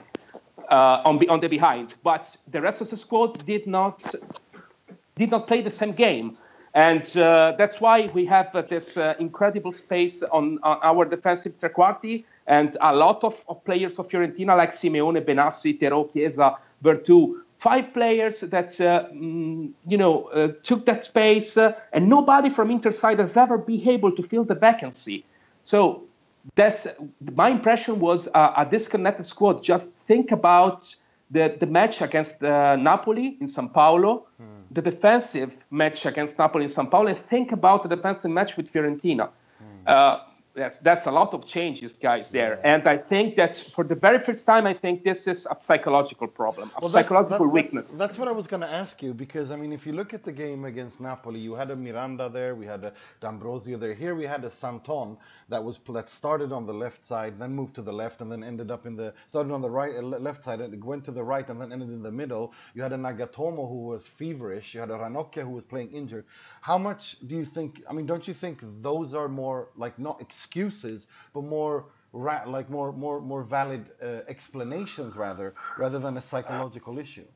[0.69, 1.95] uh, on, on the behind.
[2.03, 3.97] But the rest of the squad did not
[5.15, 6.37] did not play the same game.
[6.77, 11.57] And uh, that's why we have uh, this uh, incredible space on, on, our defensive
[11.59, 17.33] trequarti and a lot of, of, players of Fiorentina like Simeone, Benassi, Thereau, Chiesa, Veretout,
[17.57, 22.69] five players that uh, mm, you know uh, took that space, uh, and nobody from
[22.69, 25.25] Inter side has ever been able to fill the vacancy.
[25.63, 26.03] So
[26.53, 26.85] that's
[27.33, 29.63] my impression was a disconnected squad.
[29.63, 30.83] Just think about
[31.31, 34.67] the, the match against uh, Napoli in San Paolo, mm.
[34.71, 38.71] the defensive match against Napoli in San Paolo, and think about the defensive match with
[38.71, 39.29] Fiorentina.
[39.61, 39.87] Mm.
[39.87, 40.19] Uh,
[40.57, 42.59] that's, that's a lot of changes, guys, there.
[42.65, 46.27] And I think that for the very first time, I think this is a psychological
[46.27, 47.85] problem, a well, psychological that, weakness.
[47.85, 50.15] That's, that's, what I was going to ask you, because, I mean, if you look
[50.15, 53.93] at the game against Napoli, you had a Miranda there, we had a D'Ambrosio there.
[53.93, 55.17] Here we had a Santon
[55.47, 58.43] that was that started on the left side, then moved to the left, and then
[58.43, 61.23] ended up in the, started on the right, uh, left side, and went to the
[61.23, 62.53] right, and then ended in the middle.
[62.73, 64.73] You had a Nagatomo who was feverish.
[64.73, 66.25] You had a Ranocchia who was playing injured.
[66.67, 67.81] How much do you think?
[67.89, 72.69] I mean, don't you think those are more like not excuses, but more ra- like
[72.69, 77.27] more more more valid uh, explanations rather rather than a psychological issue?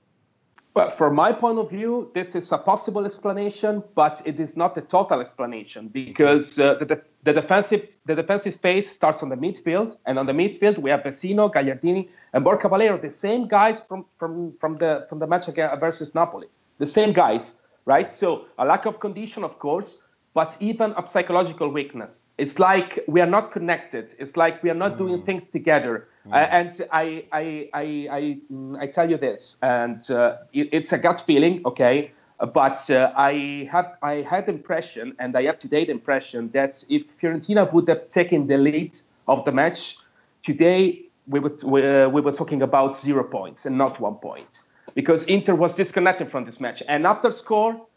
[0.73, 4.77] But from my point of view, this is a possible explanation, but it is not
[4.77, 9.95] a total explanation because uh, the, the, defensive the defensive space starts on the midfield,
[10.07, 14.03] and on the midfield we have Vecino, Gagliardini, and Borja Valero, the same guys from
[14.19, 16.47] from from the from the match against versus Napoli,
[16.79, 18.11] the same guys, right?
[18.11, 19.97] So a lack of condition, of course,
[20.33, 22.13] but even a psychological weakness.
[22.37, 24.15] It's like we are not connected.
[24.17, 24.99] It's like we are not mm.
[24.99, 26.07] doing things together.
[26.27, 26.33] Mm.
[26.33, 28.37] Uh, and I, I, I, I,
[28.79, 32.11] I, tell you this, and uh, it, it's a gut feeling, okay.
[32.53, 37.03] But uh, I have, I had impression, and I have to date impression that if
[37.21, 39.97] Fiorentina would have taken the lead of the match
[40.43, 44.61] today, we would, we, uh, we were talking about zero points and not one point,
[44.95, 46.83] because Inter was disconnected from this match.
[46.87, 47.87] And after score,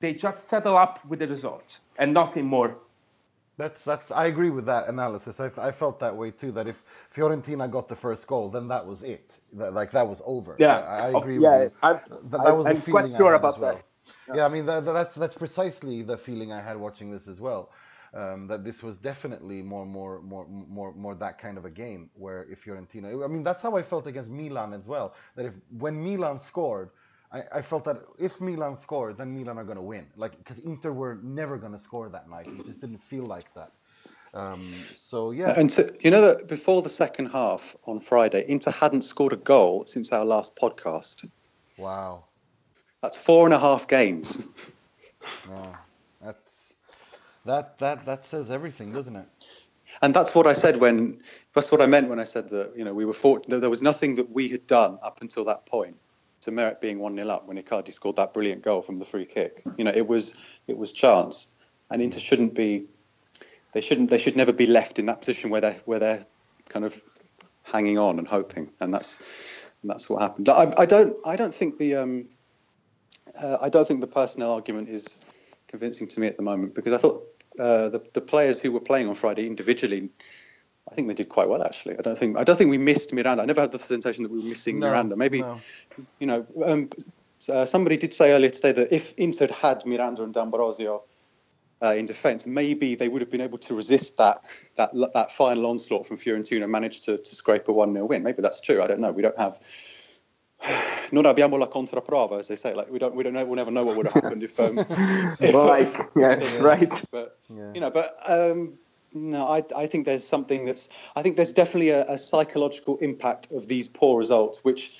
[0.00, 2.76] they just settle up with the result and nothing more.
[3.58, 4.10] That's that's.
[4.10, 5.38] I agree with that analysis.
[5.38, 6.52] I, I felt that way too.
[6.52, 6.82] That if
[7.14, 9.38] Fiorentina got the first goal, then that was it.
[9.52, 10.56] That, like that was over.
[10.58, 11.78] Yeah, I, I agree yeah, with you.
[11.82, 13.74] I'm, that, that was I'm the feeling quite sure I had about as well.
[13.74, 13.84] that.
[14.28, 14.34] Yeah.
[14.36, 17.70] yeah, I mean that, that's that's precisely the feeling I had watching this as well.
[18.14, 22.10] Um, that this was definitely more, more, more, more, more that kind of a game
[22.12, 25.14] where if Fiorentina, I mean, that's how I felt against Milan as well.
[25.34, 26.90] That if when Milan scored,
[27.32, 30.06] I, I felt that if Milan scored, then Milan are going to win.
[30.16, 32.48] Like because Inter were never going to score that night.
[32.48, 33.72] It just didn't feel like that.
[34.34, 35.58] Um, so yeah.
[35.58, 39.36] And to, you know that before the second half on Friday, Inter hadn't scored a
[39.36, 41.28] goal since our last podcast.
[41.78, 42.24] Wow.
[43.02, 44.46] That's four and a half games.
[45.48, 45.76] Wow.
[47.44, 49.26] That that that says everything, doesn't it?
[50.00, 51.20] And that's what I said when
[51.54, 53.60] that's what I meant when I said that you know we were fortunate.
[53.60, 55.96] There was nothing that we had done up until that point
[56.42, 59.26] to merit being one 0 up when Icardi scored that brilliant goal from the free
[59.26, 59.62] kick.
[59.76, 61.54] You know, it was it was chance,
[61.90, 62.86] and Inter shouldn't be.
[63.72, 64.10] They shouldn't.
[64.10, 66.26] They should never be left in that position where they're where they're
[66.68, 67.00] kind of
[67.64, 69.18] hanging on and hoping, and that's
[69.82, 70.48] and that's what happened.
[70.48, 71.16] I, I don't.
[71.24, 71.96] I don't think the.
[71.96, 72.28] Um,
[73.40, 75.20] uh, I don't think the personnel argument is
[75.68, 78.80] convincing to me at the moment because I thought uh, the the players who were
[78.80, 80.10] playing on Friday individually
[80.90, 81.96] I think they did quite well actually.
[81.98, 83.42] I don't think I don't think we missed Miranda.
[83.42, 85.16] I never had the sensation that we were missing no, Miranda.
[85.16, 85.58] Maybe no.
[86.18, 86.90] you know um,
[87.48, 91.02] uh, somebody did say earlier today that if Inter had Miranda and D'Ambrosio
[91.82, 94.44] uh, in defence, maybe they would have been able to resist that
[94.76, 98.22] that that final onslaught from Fiorentina and manage to, to scrape a one 0 win.
[98.22, 98.82] Maybe that's true.
[98.82, 99.12] I don't know.
[99.12, 99.60] We don't have.
[101.12, 102.72] Non abbiamo la controprova, as they say.
[102.72, 103.44] Like we don't, we don't know.
[103.44, 104.58] We'll never know what would have happened if.
[104.58, 105.94] Um, if right.
[105.94, 106.90] Uh, yeah, right.
[107.10, 107.70] But yeah.
[107.74, 108.78] you know, but um,
[109.12, 110.88] no, I, I think there's something that's.
[111.14, 114.98] I think there's definitely a, a, psychological impact of these poor results, which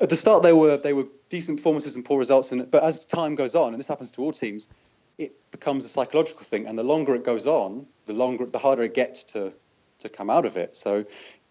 [0.00, 3.06] at the start they were they were decent performances and poor results, and but as
[3.06, 4.68] time goes on, and this happens to all teams,
[5.16, 8.82] it becomes a psychological thing, and the longer it goes on, the longer the harder
[8.82, 9.52] it gets to
[10.00, 10.76] to come out of it.
[10.76, 11.04] So,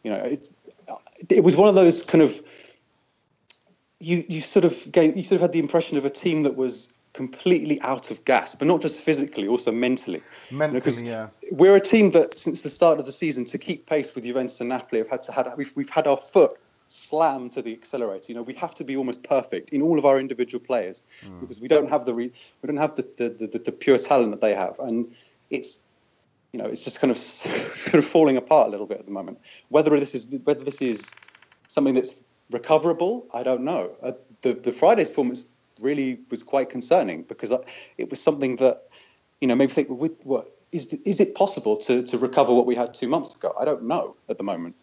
[0.03, 0.49] you know, it
[1.29, 2.41] it was one of those kind of
[3.99, 6.55] you you sort of gave, you sort of had the impression of a team that
[6.55, 10.21] was completely out of gas, but not just physically, also mentally.
[10.51, 11.27] Mentally, you know, yeah.
[11.51, 14.59] We're a team that, since the start of the season, to keep pace with Juventus
[14.61, 16.57] and Napoli, have had to had we've, we've had our foot
[16.87, 18.25] slammed to the accelerator.
[18.29, 21.39] You know, we have to be almost perfect in all of our individual players mm.
[21.39, 22.31] because we don't have the re,
[22.61, 25.13] we don't have the the, the the pure talent that they have, and
[25.49, 25.83] it's
[26.53, 29.11] you know it's just kind of sort of falling apart a little bit at the
[29.11, 29.39] moment.
[29.69, 31.13] Whether this is whether this is
[31.67, 33.91] something that's recoverable, I don't know.
[34.01, 35.45] Uh, the the Friday's performance
[35.79, 37.51] really was quite concerning because
[37.97, 38.89] it was something that,
[39.41, 42.75] you know, maybe think, with what is is it possible to to recover what we
[42.75, 43.53] had two months ago?
[43.59, 44.75] I don't know at the moment.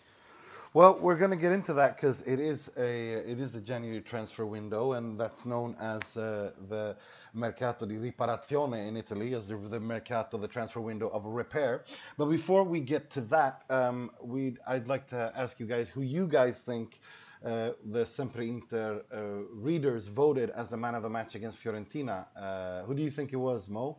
[0.74, 4.00] Well, we're going to get into that because it is a it is the January
[4.02, 6.96] transfer window, and that's known as uh, the
[7.32, 11.84] mercato di riparazione in Italy, as the, the mercato, the transfer window of repair.
[12.18, 16.02] But before we get to that, um, we I'd like to ask you guys who
[16.02, 17.00] you guys think
[17.44, 22.26] uh, the Sempre Inter uh, readers voted as the man of the match against Fiorentina.
[22.36, 23.98] Uh, who do you think it was, Mo?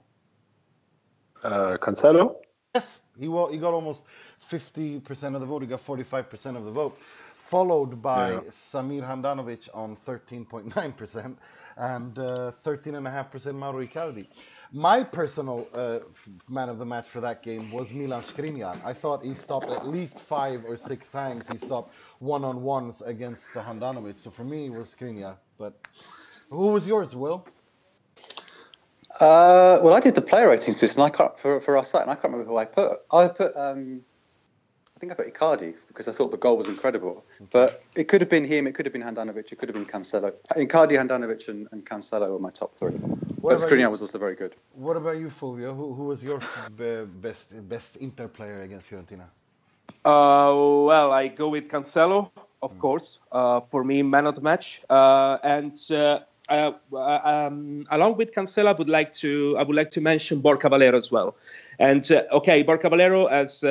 [1.43, 2.38] Cancelo?
[2.76, 4.06] Yes, he, he got almost
[4.43, 5.62] 50% of the vote.
[5.62, 8.39] He got 45% of the vote, followed by yeah.
[8.50, 11.36] Samir Handanovic on 13.9%
[11.78, 14.28] and uh, 13.5% Mauro Icardi.
[14.73, 15.99] My personal uh,
[16.49, 18.77] man of the match for that game was Milan Skriniar.
[18.86, 21.47] I thought he stopped at least five or six times.
[21.47, 24.19] He stopped one-on-ones against Handanovic.
[24.19, 25.36] So for me, it was Skriniar.
[25.58, 25.73] But
[26.49, 27.45] who was yours, Will?
[29.21, 32.03] Uh, well, I did the player ratings list, and I can't for for our site,
[32.03, 32.99] and I can't remember who I put.
[33.12, 34.01] I put um,
[34.95, 37.23] I think I put Icardi because I thought the goal was incredible.
[37.51, 39.86] But it could have been him, it could have been Handanovic, it could have been
[39.86, 40.34] Cancelo.
[40.56, 42.99] Icardi, Handanovic, and, and Cancelo were my top three.
[43.41, 44.56] What but Skriniar was also very good.
[44.73, 45.76] What about you, Fulvio?
[45.76, 46.41] Who, who was your
[47.21, 49.28] best best Inter player against Fiorentina?
[50.04, 50.54] Uh,
[50.86, 52.80] well, I go with Cancelo of mm.
[52.80, 54.82] course, uh, for me, man of the match.
[54.89, 56.19] Uh, and uh,
[56.50, 60.69] uh, um, along with Cancelo, I would like to I would like to mention Borja
[60.69, 61.36] Valero as well.
[61.80, 63.62] And okay, Borja Valero has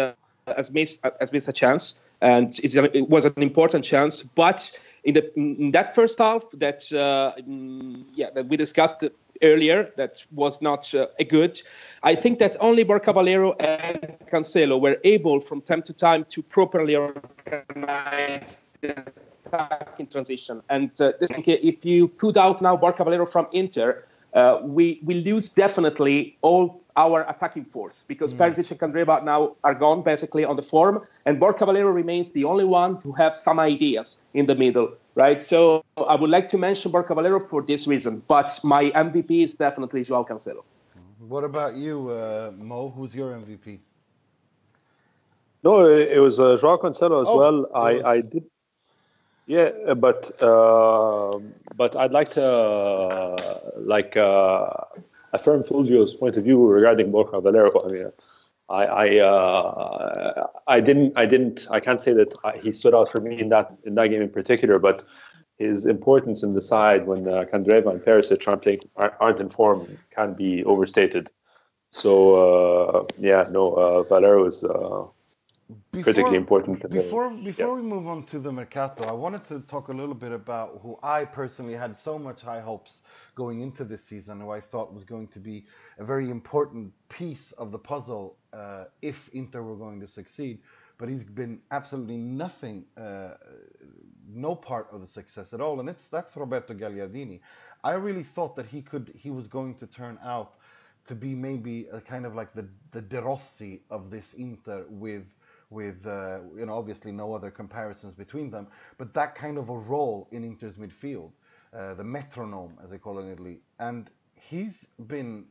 [0.57, 4.71] has missed has missed a chance, and it was an important chance, but
[5.05, 9.05] in, the, in that first half that uh, mm, yeah that we discussed
[9.43, 11.61] earlier that was not uh, a good.
[12.03, 16.43] I think that only Borja Valero and Cancelo were able from time to time to
[16.43, 19.05] properly organize the
[19.47, 20.63] attack in transition.
[20.69, 25.49] And uh, if you put out now Borja Valero from Inter, uh, we we lose
[25.49, 28.39] definitely all our attacking force because mm.
[28.39, 32.45] Perisic and Candreva now are gone basically on the form, and Borja Valero remains the
[32.45, 35.45] only one to have some ideas in the middle, right?
[35.45, 39.55] So I would like to mention Borja Valero for this reason, but my MVP is
[39.55, 40.65] definitely Joao Cancelo.
[41.19, 42.91] What about you, uh, Mo?
[42.91, 43.79] Who's your MVP?
[45.65, 47.67] No, it was uh, Joao Cancelo as oh, well.
[47.75, 48.45] I, I did.
[49.47, 51.39] Yeah, but uh,
[51.77, 54.71] but I'd like to uh, like uh,
[55.37, 57.71] affirm Fulvio's point of view regarding Borja Valero.
[57.85, 58.13] I mean,
[58.69, 62.31] I I, uh, I didn't I didn't I can't say that
[62.63, 65.07] he stood out for me in that in that game in particular, but
[65.59, 69.79] his importance in the side when uh, Candreva and Perisic aren't playing aren't in form
[70.17, 71.31] can be overstated.
[71.91, 72.13] So
[72.45, 74.65] uh, yeah, no, uh, Valero is.
[75.91, 76.89] Before, critically important.
[76.91, 77.83] Before before yeah.
[77.83, 80.97] we move on to the Mercato, I wanted to talk a little bit about who
[81.03, 83.03] I personally had so much high hopes
[83.35, 85.67] going into this season, who I thought was going to be
[85.99, 90.61] a very important piece of the puzzle uh, if Inter were going to succeed.
[90.99, 93.35] But he's been absolutely nothing, uh,
[94.29, 97.41] no part of the success at all, and it's that's Roberto Gagliardini.
[97.83, 100.55] I really thought that he could, he was going to turn out
[101.07, 105.25] to be maybe a kind of like the the De Rossi of this Inter with
[105.71, 109.77] with uh, you know obviously no other comparisons between them, but that kind of a
[109.77, 111.33] role in Inter's midfield,
[111.75, 115.47] uh, the metronome as they call it in Italy, and he's been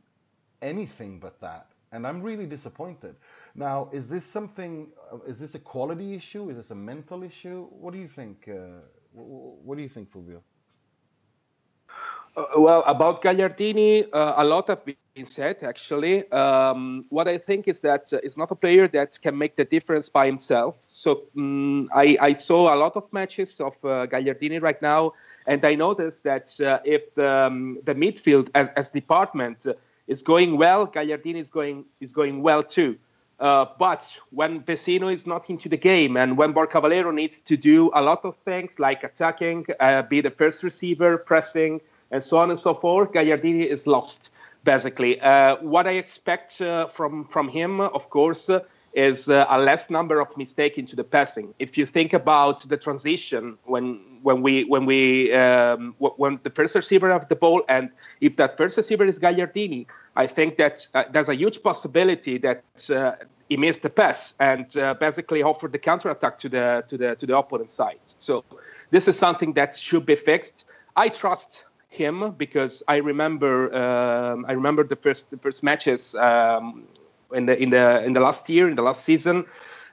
[0.61, 3.15] anything but that, and I'm really disappointed.
[3.55, 4.91] Now, is this something?
[5.11, 6.49] Uh, is this a quality issue?
[6.49, 7.67] Is this a mental issue?
[7.69, 8.47] What do you think?
[8.49, 8.81] Uh,
[9.13, 10.41] what do you think, Fulvio?
[12.35, 16.29] Uh, well, about Gagliardini, uh, a lot have been said, actually.
[16.31, 19.63] Um, what I think is that uh, it's not a player that can make the
[19.63, 20.75] difference by himself.
[20.87, 25.13] So um, I, I, saw a lot of matches of uh, Gagliardini right now,
[25.47, 29.65] and I noticed that uh, if the, um, the midfield as, as department
[30.07, 32.97] is going well, Gagliardini is going, is going well too.
[33.39, 37.57] Uh, but when Vecino is not into the game and when Borja Valero needs to
[37.57, 42.37] do a lot of things like attacking, uh, be the first receiver, pressing, and so
[42.37, 44.29] on and so forth, Gagliardini is lost.
[44.63, 48.61] Basically, uh, what I expect uh, from from him, of course, uh,
[48.93, 51.53] is uh, a less number of mistakes into the passing.
[51.59, 56.73] If you think about the transition when when we when we um, when the first
[56.73, 57.89] receiver have the ball and
[58.21, 62.63] if that first receiver is Gagliardini, I think that uh, there's a huge possibility that
[62.89, 63.11] uh,
[63.49, 64.65] he missed the pass and
[64.99, 67.99] basically offered the counter attack to the to the to the opponent side.
[68.17, 68.43] So
[68.89, 70.63] this is something that should be fixed.
[70.95, 71.65] I trust
[71.95, 76.83] him because I remember um, I remember the first the first matches um,
[77.33, 79.45] in the in the in the last year in the last season.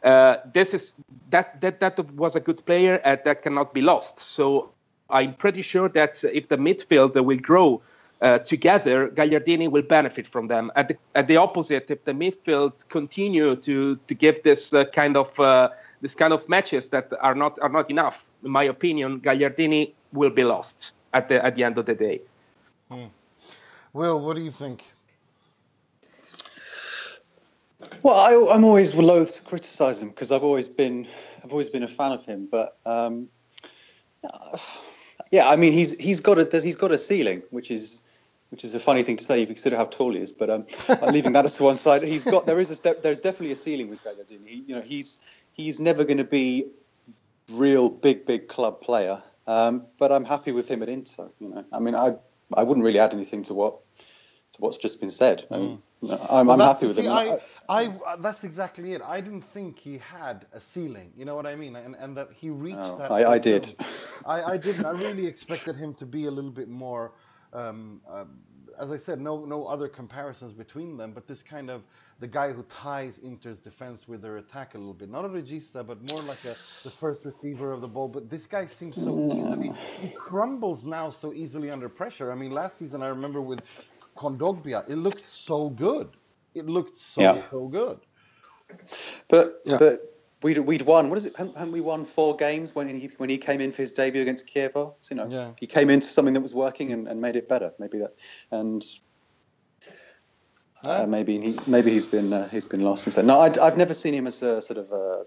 [0.03, 0.95] Uh, this is
[1.31, 4.19] that that that was a good player and that cannot be lost.
[4.21, 4.71] So
[5.11, 7.83] I'm pretty sure that if the midfield will grow
[8.21, 10.71] uh, together, Gagliardini will benefit from them.
[10.77, 15.17] At the, at the opposite, if the midfield continue to to give this uh, kind
[15.17, 15.69] of uh,
[16.01, 20.31] this kind of matches that are not are not enough, in my opinion, Gagliardini will
[20.31, 22.21] be lost at the at the end of the day.
[22.91, 23.07] Hmm.
[23.93, 24.85] Will, what do you think?
[28.03, 28.19] Well,
[28.51, 31.07] I, am always loath to criticise him because I've always been
[31.45, 32.49] I've always been a fan of him.
[32.51, 33.29] But um,
[35.31, 38.03] yeah, I mean he's he's got a he's got a ceiling, which is
[38.51, 40.33] which is a funny thing to say if you consider how tall he is.
[40.33, 40.67] But um,
[41.11, 44.03] leaving that to one side, he's got there is a there's definitely a ceiling with
[44.05, 44.47] Gagliardini.
[44.47, 45.21] He, you know, he's
[45.53, 46.67] he's never going to be
[47.51, 49.23] real big big club player.
[49.47, 51.29] Um, but I'm happy with him at Inter.
[51.41, 52.15] You know, I mean, I
[52.55, 53.79] I wouldn't really add anything to what
[54.53, 55.47] to what's just been said.
[55.51, 56.27] I mean, mm.
[56.31, 57.13] I'm, well, I'm happy with see, him.
[57.13, 59.03] I, I, I, that's exactly it.
[59.03, 61.13] I didn't think he had a ceiling.
[61.17, 61.77] You know what I mean?
[61.77, 63.11] And and that he reached oh, that.
[63.11, 63.75] I, I did.
[64.27, 64.85] I, I didn't.
[64.85, 67.13] I really expected him to be a little bit more.
[67.53, 68.25] Um, uh,
[68.81, 71.83] as I said, no no other comparisons between them, but this kind of
[72.21, 75.11] the guy who ties Inter's defense with their attack a little bit.
[75.11, 76.55] Not a regista, but more like a,
[76.85, 78.09] the first receiver of the ball.
[78.09, 82.31] But this guy seems so easily, he crumbles now so easily under pressure.
[82.31, 83.61] I mean, last season I remember with
[84.17, 86.11] Kondogbia, it looked so good.
[86.55, 87.43] It looked so, yeah.
[87.43, 87.99] so good.
[89.29, 89.79] But, yeah.
[89.79, 90.12] but
[90.43, 91.09] we'd we'd won.
[91.09, 91.37] What is it?
[91.37, 94.23] Haven't, haven't we won four games when he when he came in for his debut
[94.23, 94.73] against Kiev?
[94.73, 95.51] So, you know, Yeah.
[95.59, 97.73] he came into something that was working and, and made it better.
[97.79, 98.15] Maybe that
[98.51, 98.85] and.
[100.85, 103.27] Uh, maybe he maybe he's been uh, he's been lost since then.
[103.27, 105.25] No, I'd, I've never seen him as a sort of a,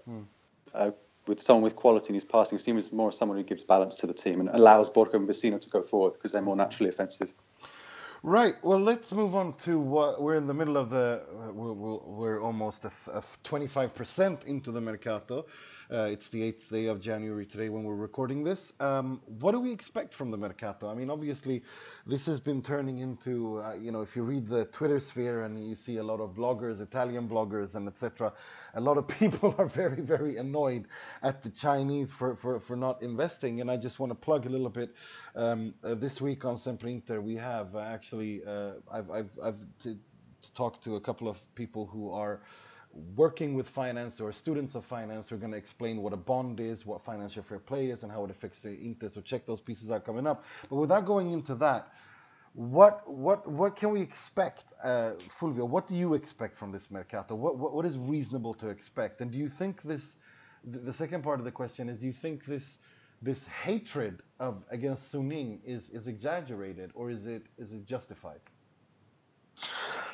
[0.74, 0.90] uh
[1.26, 2.56] with someone with quality in his passing.
[2.56, 4.88] I've seen him as more as someone who gives balance to the team and allows
[4.90, 7.32] Borja and Vecino to go forward because they're more naturally offensive.
[8.26, 8.54] Right.
[8.64, 11.24] Well, let's move on to what we're in the middle of the.
[11.54, 15.46] We're, we're, we're almost a, a 25% into the mercato.
[15.88, 18.72] Uh, it's the 8th day of January today when we're recording this.
[18.80, 20.90] Um, what do we expect from the mercato?
[20.90, 21.62] I mean, obviously,
[22.06, 25.68] this has been turning into, uh, you know, if you read the Twitter sphere and
[25.68, 28.32] you see a lot of bloggers, Italian bloggers, and etc.,
[28.74, 30.88] a lot of people are very, very annoyed
[31.22, 33.60] at the Chinese for, for, for not investing.
[33.60, 34.92] And I just want to plug a little bit.
[35.36, 39.58] Um, uh, this week on Sempre Inter, we have uh, actually, uh, I've, I've, I've
[39.80, 39.98] t-
[40.54, 42.40] talked to a couple of people who are
[43.14, 46.60] working with finance or students of finance who are going to explain what a bond
[46.60, 49.14] is, what financial fair play is, and how it affects the interest.
[49.14, 50.44] So check those pieces out coming up.
[50.68, 51.92] But without going into that,
[52.54, 55.68] what what what can we expect, uh, Fulvio?
[55.68, 57.34] What do you expect from this mercato?
[57.34, 59.20] What, what what is reasonable to expect?
[59.20, 60.16] And do you think this?
[60.64, 62.78] The, second part of the question is: Do you think this
[63.20, 68.40] this hatred of against Suning is is exaggerated or is it is it justified?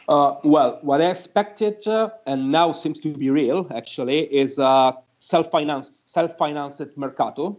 [0.08, 4.94] Uh, well, what I expected uh, and now seems to be real, actually, is a
[5.20, 7.58] self-financed, self-financed mercato.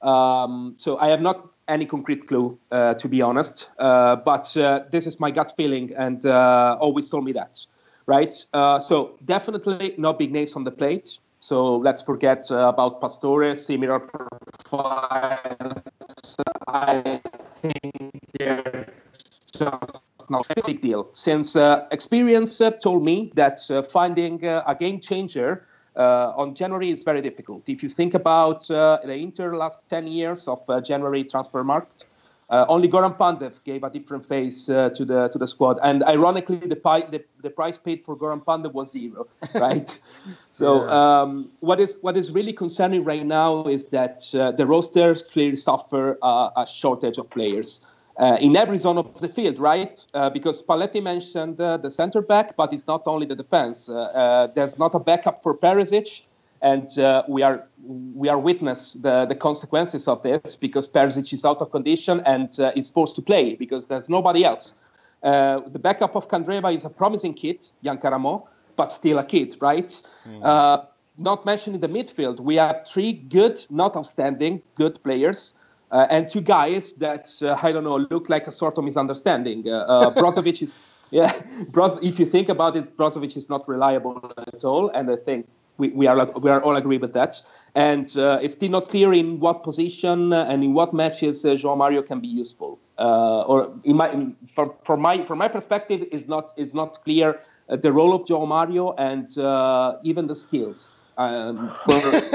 [0.00, 4.80] Um, so I have not any concrete clue, uh, to be honest, uh, but uh,
[4.90, 7.64] this is my gut feeling, and uh, always told me that,
[8.06, 8.34] right?
[8.52, 11.18] so definitely no big names on the plate.
[11.40, 13.98] So let's forget about Pastore, similar
[14.68, 15.82] profiles.
[16.68, 17.20] I
[17.60, 18.92] think they're
[19.52, 20.01] just
[20.32, 21.08] not a big deal.
[21.12, 27.04] Since uh, experience uh, told me that uh, finding a game changer on January is
[27.04, 27.68] very difficult.
[27.68, 32.04] If you think about the Inter last 10 years of January transfer market,
[32.52, 36.04] uh, only Goran Pandev gave a different face uh, to the to the squad, and
[36.04, 39.98] ironically, the, pi- the, the price paid for Goran Pandev was zero, right?
[40.50, 41.22] so Yeah.
[41.22, 45.56] um, what is what is really concerning right now is that uh, the rosters clearly
[45.56, 47.80] suffer uh, a shortage of players.
[48.18, 50.04] Uh, in every zone of the field, right?
[50.12, 53.88] Uh, because Spalletti mentioned uh, the center back, but it's not only the defense.
[53.88, 56.20] Uh, uh, there's not a backup for Perisic,
[56.62, 61.44] and uh, we are we are witness the, the consequences of this because Perisic is
[61.44, 64.74] out of condition and uh, is forced to play because there's nobody else.
[65.22, 68.46] Uh, the backup of Candreva is a promising kid, Yann Karamoh,
[68.76, 70.00] but still a kid, right?
[70.42, 70.84] Uh,
[71.18, 75.54] not mentioning the midfield, we have three good, not outstanding, good players.
[75.92, 79.68] Uh, and two guys that uh, I don't know look like a sort of misunderstanding.
[79.68, 80.78] Uh, uh, Brozovic is,
[81.10, 81.38] yeah,
[81.70, 85.46] Broz, if you think about it, Brozovic is not reliable at all, and I think
[85.76, 87.40] we, we are we are all agree with that.
[87.74, 91.76] And uh, it's still not clear in what position and in what matches uh, João
[91.76, 92.78] Mario can be useful.
[92.98, 97.02] Uh, or in my in, for, for my from my perspective, is not is not
[97.04, 100.94] clear uh, the role of João Mario and uh, even the skills.
[101.18, 101.70] Um,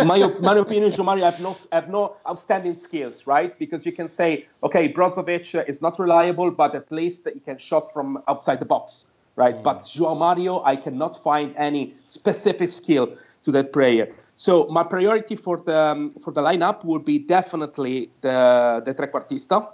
[0.06, 3.58] my, my opinion, João Mario have no have no outstanding skills, right?
[3.58, 7.58] Because you can say, okay, Brozovic uh, is not reliable, but at least he can
[7.58, 9.06] shot from outside the box,
[9.36, 9.62] right?
[9.64, 14.14] But João Mario, I cannot find any specific skill to that player.
[14.36, 19.70] So my priority for the um, for the lineup would be definitely the the trequartista.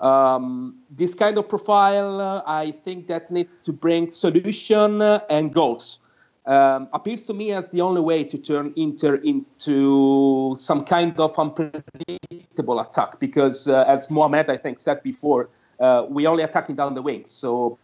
[0.00, 5.52] Um, this kind of profile, uh, I think that needs to bring solution uh, and
[5.52, 5.98] goals.
[6.46, 11.38] Um, appears to me as the only way to turn Inter into some kind of
[11.38, 15.48] unpredictable attack because, uh, as Mohamed I think said before,
[15.80, 17.30] uh, we only attacking down the wings.
[17.30, 17.78] So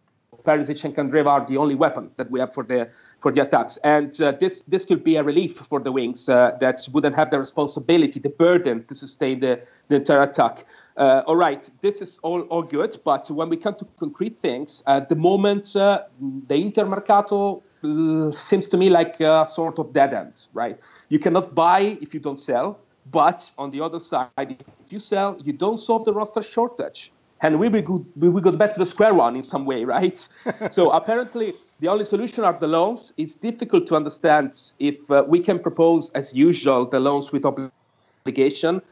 [0.44, 2.88] Perisic and Candreva are the only weapon that we have for the
[3.20, 6.56] for the attacks, and uh, this this could be a relief for the wings uh,
[6.61, 10.64] that wouldn't have the responsibility, the burden to sustain the, the entire attack.
[10.96, 14.82] Uh, all right, this is all all good, but when we come to concrete things,
[14.86, 16.02] at the moment uh,
[16.48, 20.78] the Inter Mercato seems to me like a sort of dead end, right?
[21.08, 22.78] You cannot buy if you don't sell,
[23.10, 27.12] but on the other side, if you sell, you don't solve the roster shortage
[27.42, 29.84] and we will go, we will go back to the square one in some way,
[29.96, 30.26] right?
[30.70, 33.12] so apparently, the only solution are the loans.
[33.16, 38.82] It's difficult to understand if uh, we can propose, as usual, the loans with obligation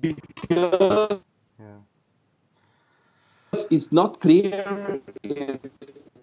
[0.00, 1.20] because
[3.70, 5.60] it's not clear if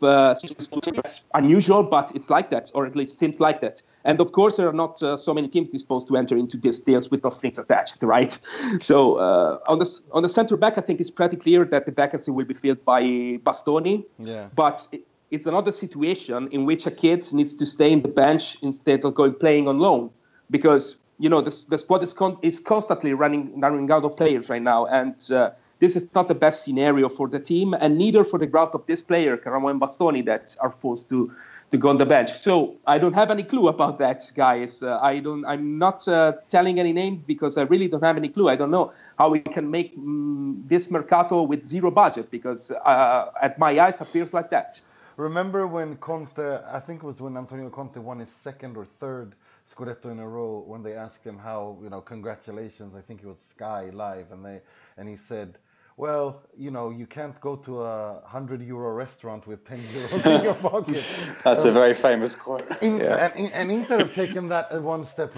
[0.04, 3.82] uh, it's unusual, but it's like that, or at least seems like that.
[4.04, 6.80] And of course, there are not uh, so many teams disposed to enter into these
[6.80, 8.38] deals with those strings attached, right?
[8.82, 11.92] So uh, on the on the center back, I think it's pretty clear that the
[11.92, 13.04] vacancy will be filled by
[13.46, 14.06] Bastoni.
[14.20, 14.50] Yeah.
[14.56, 18.58] But it, it's another situation in which a kid needs to stay in the bench
[18.62, 20.12] instead of going playing on loan.
[20.52, 24.50] because you know the, the squad is, con- is constantly running running out of players
[24.50, 25.52] right now, and uh,
[25.82, 28.86] this is not the best scenario for the team, and neither for the growth of
[28.86, 31.32] this player, Karamoh and Bastoni, that are forced to
[31.72, 32.34] to go on the bench.
[32.38, 34.84] So I don't have any clue about that, guys.
[34.84, 35.46] Uh, I don't.
[35.46, 38.50] I'm not uh, telling any names because I really don't have any clue.
[38.50, 43.32] I don't know how we can make mm, this mercato with zero budget because uh,
[43.42, 44.80] at my eyes appears like that.
[45.18, 46.60] Remember when Conte?
[46.72, 50.28] I think it was when Antonio Conte won his second or third Scudetto in a
[50.28, 50.64] row.
[50.66, 52.96] When they asked him how, you know, congratulations.
[52.96, 54.62] I think it was Sky Live, and they
[54.98, 55.58] and he said
[56.02, 60.44] well, you know, you can't go to a hundred euro restaurant with ten euros in
[60.44, 61.04] your pocket.
[61.44, 62.68] That's um, a very famous quote.
[62.82, 63.32] In, yeah.
[63.36, 65.32] and, and, Inter have taken that one step,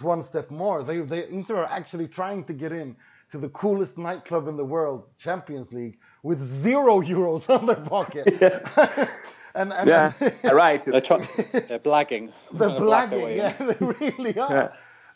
[0.00, 0.82] one step more.
[0.82, 2.96] They, they, Inter are actually trying to get in
[3.32, 8.38] to the coolest nightclub in the world, Champions League, with zero euros on their pocket.
[8.40, 9.08] Yeah.
[9.54, 10.12] and, and, yeah,
[10.52, 10.82] right.
[10.86, 12.32] They're, try- they're blagging.
[12.52, 13.36] They're blagging.
[13.36, 14.54] Yeah, they really are.
[14.54, 14.68] Yeah.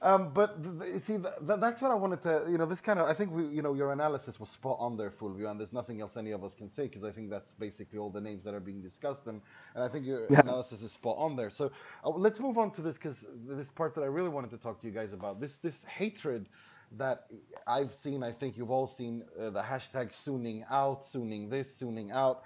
[0.02, 3.08] Um, but th- see, th- that's what I wanted to, you know, this kind of,
[3.08, 6.00] I think, we, you know, your analysis was spot on there, Fulvio, and there's nothing
[6.00, 8.52] else any of us can say because I think that's basically all the names that
[8.52, 9.40] are being discussed, and,
[9.76, 10.40] and I think your yeah.
[10.40, 11.50] analysis is spot on there.
[11.50, 11.70] So
[12.04, 14.80] uh, let's move on to this because this part that I really wanted to talk
[14.80, 16.48] to you guys about this this hatred
[16.98, 17.26] that
[17.68, 18.24] I've seen.
[18.24, 22.42] I think you've all seen uh, the hashtag Suning out, Suning this, Suning out.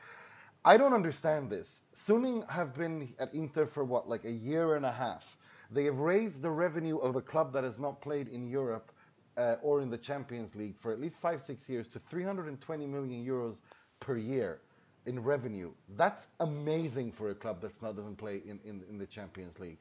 [0.65, 1.83] I don't understand this.
[1.95, 5.39] Suning have been at Inter for what, like a year and a half
[5.71, 8.93] they have raised the revenue of a club that has not played in Europe
[9.37, 13.25] uh, or in the Champions League for at least five, six years to 320 million
[13.25, 13.61] euros
[14.01, 14.61] per year
[15.07, 15.71] in revenue.
[15.97, 19.79] That's amazing for a club that doesn't play in, in, in the Champions League.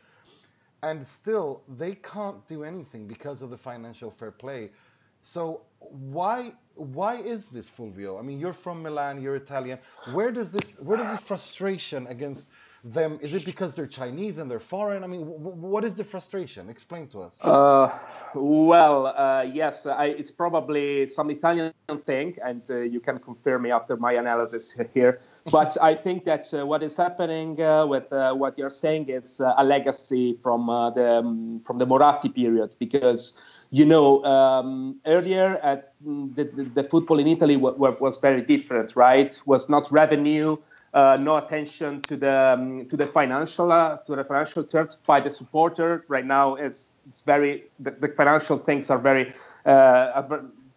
[0.83, 4.69] And still, they can't do anything because of the financial fair play.
[5.21, 8.19] So why why is this Fulvio?
[8.19, 9.79] I mean, you're from Milan, you're Italian.
[10.11, 12.47] Where does this where does this frustration against
[12.85, 13.17] them?
[13.21, 15.03] Is it because they're Chinese and they're foreign?
[15.03, 16.69] I mean, w- what is the frustration?
[16.69, 17.39] Explain to us.
[17.41, 17.89] Uh,
[18.35, 21.73] well, uh, yes, I, it's probably some Italian
[22.05, 25.19] thing, and uh, you can confirm me after my analysis here.
[25.51, 29.39] But I think that uh, what is happening uh, with uh, what you're saying is
[29.39, 30.65] a legacy from
[30.95, 33.33] the um, from the Moratti period, because
[33.69, 38.95] you know, um, earlier at the, the, the, football in Italy was, was very different,
[38.95, 39.39] right?
[39.45, 40.57] Was not revenue,
[40.95, 45.19] uh, no attention to the um, to the financial uh, to the financial terms by
[45.19, 46.05] the supporter.
[46.07, 49.33] Right now, it's it's very the, the financial things are very
[49.65, 50.23] uh,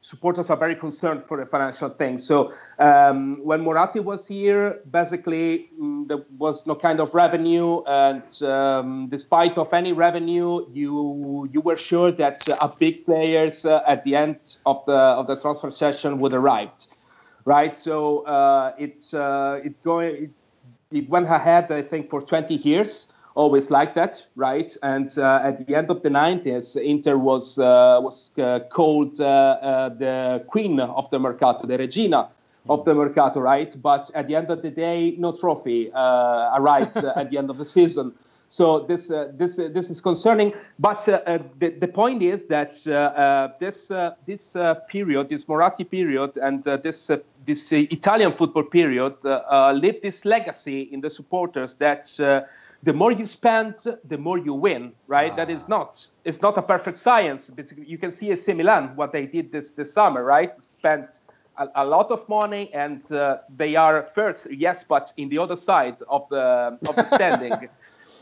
[0.01, 2.27] supporters are very concerned for the financial things.
[2.27, 8.43] So um, when Moratti was here, basically mm, there was no kind of revenue, and
[8.43, 13.83] um, despite of any revenue, you you were sure that uh, a big players uh,
[13.87, 16.73] at the end of the of the transfer session would arrive
[17.49, 17.75] right?
[17.77, 20.31] So uh, it's uh, it going it,
[20.91, 24.77] it, went ahead, I think, for 20 years, always like that, right?
[24.83, 29.91] And uh, at the end of the 90s, Inter was uh, was uh, called uh,
[29.99, 32.29] the queen of the mercato, the regina
[32.69, 33.75] of the mercato, right?
[33.81, 37.65] But at the end of the day, no trophy arrived at the end of the
[37.65, 38.13] season.
[38.49, 40.55] So this uh, this uh, this is concerning.
[40.79, 43.91] But uh, uh the, the point is that uh, uh, this
[44.27, 44.57] this
[44.89, 47.11] period, this Moratti period, and this
[47.47, 49.15] this Italian football period,
[49.75, 52.11] leave this legacy in the supporters that
[52.85, 53.75] the more you spend,
[54.09, 54.93] the more you win.
[55.09, 55.33] Right?
[55.33, 55.37] Ah.
[55.37, 57.51] That is not it's not a perfect science.
[57.77, 60.25] You can see AC Milan what they did this this summer.
[60.25, 60.53] Right?
[60.65, 61.21] Spent
[61.59, 63.03] a, a lot of money and
[63.57, 67.69] they are first, yes, but in the other side of the of the standing.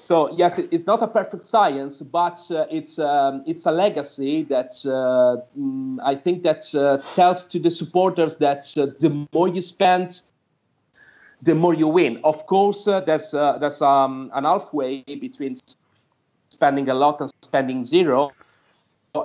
[0.07, 4.71] So yes, it's not a perfect science, but uh, it's um, it's a legacy that
[4.85, 9.61] uh, mm, I think that uh, tells to the supporters that uh, the more you
[9.61, 10.23] spend,
[11.43, 12.21] the more you win.
[12.23, 15.57] Of course, uh, there's uh, there's um, an halfway between
[16.51, 18.31] spending a lot and spending zero.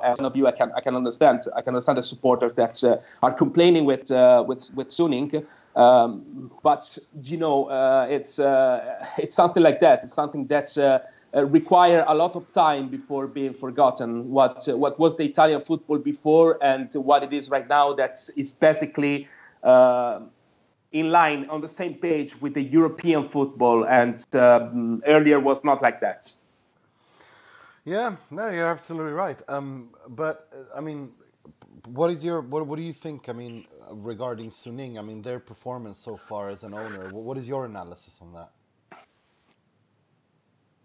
[0.04, 2.84] As one of you, I can I can understand I can understand the supporters that
[3.22, 4.10] are complaining with
[4.48, 5.46] with with Suning.
[5.76, 10.04] Um, but you know, uh, it's uh, it's something like that.
[10.04, 11.00] It's something that uh,
[11.34, 14.30] uh require a lot of time before being forgotten.
[14.32, 17.94] What uh, what was the Italian football before and what it is right now?
[17.94, 19.28] That is basically
[19.64, 20.26] uh,
[20.92, 25.82] in line on the same page with the European football, and um, earlier was not
[25.82, 26.32] like that.
[27.86, 29.42] Yeah, no, you're absolutely right.
[29.48, 31.12] Um, but I mean,
[31.88, 33.30] what is your what, what do you think?
[33.30, 37.08] I mean, regarding Suning, I mean, their performance so far as an owner.
[37.08, 38.52] What is your analysis on that?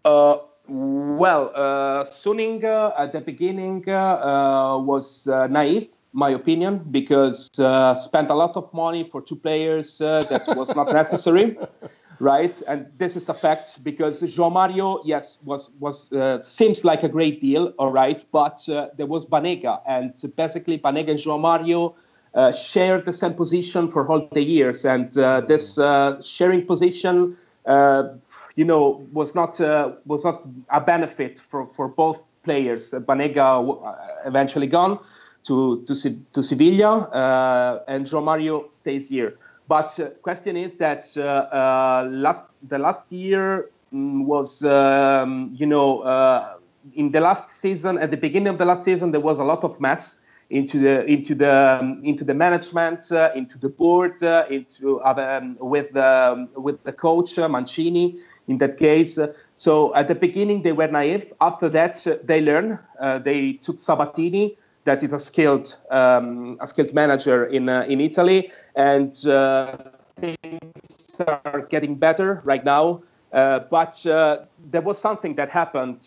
[0.05, 0.37] Uh,
[0.67, 7.49] well, uh, Suning uh, at the beginning uh, uh was uh, naive, my opinion, because
[7.59, 11.57] uh, spent a lot of money for two players that was not necessary.
[12.19, 12.61] right?
[12.67, 17.09] And this is a fact because João Mario, yes, was was uh, seems like a
[17.09, 21.95] great deal, all right, but uh, there was Banega, and basically Banega and João Mario
[22.33, 27.37] uh, shared the same position for all the years, and uh, this uh, sharing position,
[27.65, 28.03] uh,
[28.55, 29.59] you know, was not
[30.05, 32.91] was not a benefit for for both players.
[32.91, 33.61] Banega
[34.25, 34.99] eventually gone
[35.43, 35.95] to to,
[36.33, 39.37] to Sevilla, and João Mario stays here.
[39.67, 45.65] But uh, question is that uh, uh, last the last year mm, was um, you
[45.65, 46.55] know uh,
[46.95, 49.63] in the last season at the beginning of the last season there was a lot
[49.65, 50.17] of mess
[50.49, 55.91] into the into the um, into the management into the board into other um, with
[55.91, 59.19] the with the coach Mancini in that case.
[59.57, 61.33] so at the beginning they were naive.
[61.41, 62.79] After that they learned.
[63.25, 64.57] they took Sabatini
[64.87, 69.77] that is a skilled um, a skilled manager in uh, in Italy, and uh,
[70.19, 73.01] things are getting better right now.
[73.33, 75.99] Uh, but uh, there was something that happened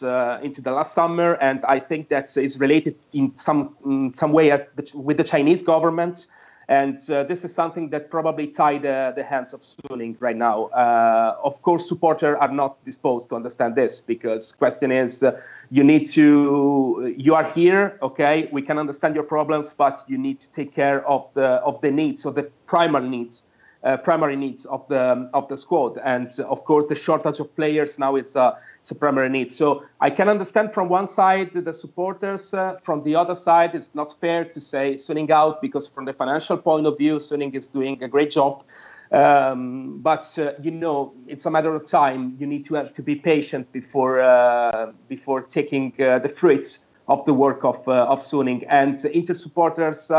[0.43, 4.49] into the last summer, and I think that is related in some in some way
[4.49, 6.27] the, with the Chinese government
[6.71, 10.67] and uh, this is something that probably tied uh, the hands of Suning right now.
[10.67, 15.41] Uh, of course, supporters are not disposed to understand this because question is, uh,
[15.73, 18.49] you need to, you are here, okay?
[18.53, 21.91] We can understand your problems, but you need to take care of the of the
[21.91, 23.43] needs, of the primary needs.
[23.83, 27.57] Uh, primary needs of the of the squad, and uh, of course the shortage of
[27.57, 29.53] players now it's a it's a primary need.
[29.53, 33.95] So I can understand from one side the supporters, uh, from the other side, it's
[33.95, 37.69] not fair to say Suning out because from the financial point of view, Suning is
[37.69, 38.65] doing a great job.
[39.13, 42.37] Um, but uh, you know, it's a matter of time.
[42.39, 46.79] You need to have to be patient before uh, before taking uh, the fruits
[47.09, 48.65] of the work of uh, of Suning.
[48.69, 50.11] And Inter supporters,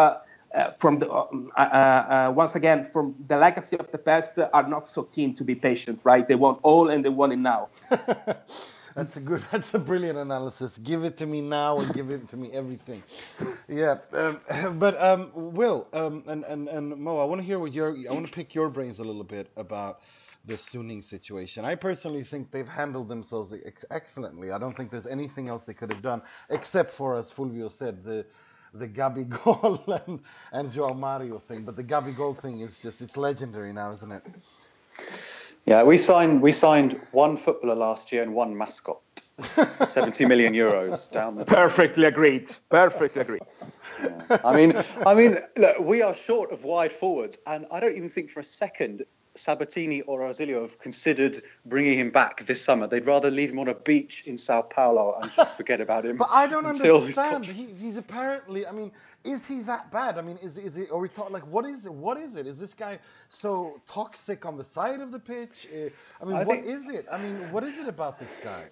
[0.56, 1.08] uh, from the
[2.36, 6.02] once again from the legacy of the past, are not so keen to be patient.
[6.04, 6.28] Right?
[6.28, 7.70] They want all and they want it now.
[8.96, 9.42] That's a good.
[9.52, 10.78] That's a brilliant analysis.
[10.78, 13.04] Give it to me now and give it to me everything.
[13.68, 14.42] Yeah, um,
[14.80, 17.96] but um, Will um, and and and Mo, I want to hear what your.
[18.10, 20.02] I want to pick your brains a little bit about
[20.46, 21.66] the Suning situation.
[21.66, 24.52] I personally think they've handled themselves ex- excellently.
[24.52, 28.04] I don't think there's anything else they could have done except for, as Fulvio said,
[28.04, 28.26] the
[28.74, 30.20] the Gabigol and,
[30.54, 31.64] and Joao Mario thing.
[31.64, 34.24] But the Gabigol thing is just it's legendary now, isn't it?
[35.66, 39.00] Yeah, we signed we signed one footballer last year and one mascot.
[39.84, 42.54] 70 million euros down the Perfectly agreed.
[42.70, 43.42] Perfectly agreed.
[44.04, 44.38] Yeah.
[44.44, 44.74] I mean,
[45.06, 48.40] I mean, look, we are short of wide forwards, and I don't even think for
[48.40, 49.04] a second
[49.36, 52.88] Sabatini or Ausilio have considered bringing him back this summer.
[52.88, 56.18] They'd rather leave him on a beach in Sao Paulo and just forget about him.
[56.18, 57.46] but I don't understand.
[57.46, 58.68] He, he's apparently.
[58.68, 58.92] I mean,
[59.24, 60.18] is he that bad?
[60.18, 60.92] I mean, is is it?
[60.92, 61.94] Are we talking like what is it?
[61.94, 62.48] What is it?
[62.48, 65.68] Is this guy so toxic on the side of the pitch?
[65.74, 65.90] Uh,
[66.22, 67.06] I mean, I what think, is it?
[67.12, 68.64] I mean, what is it about this guy?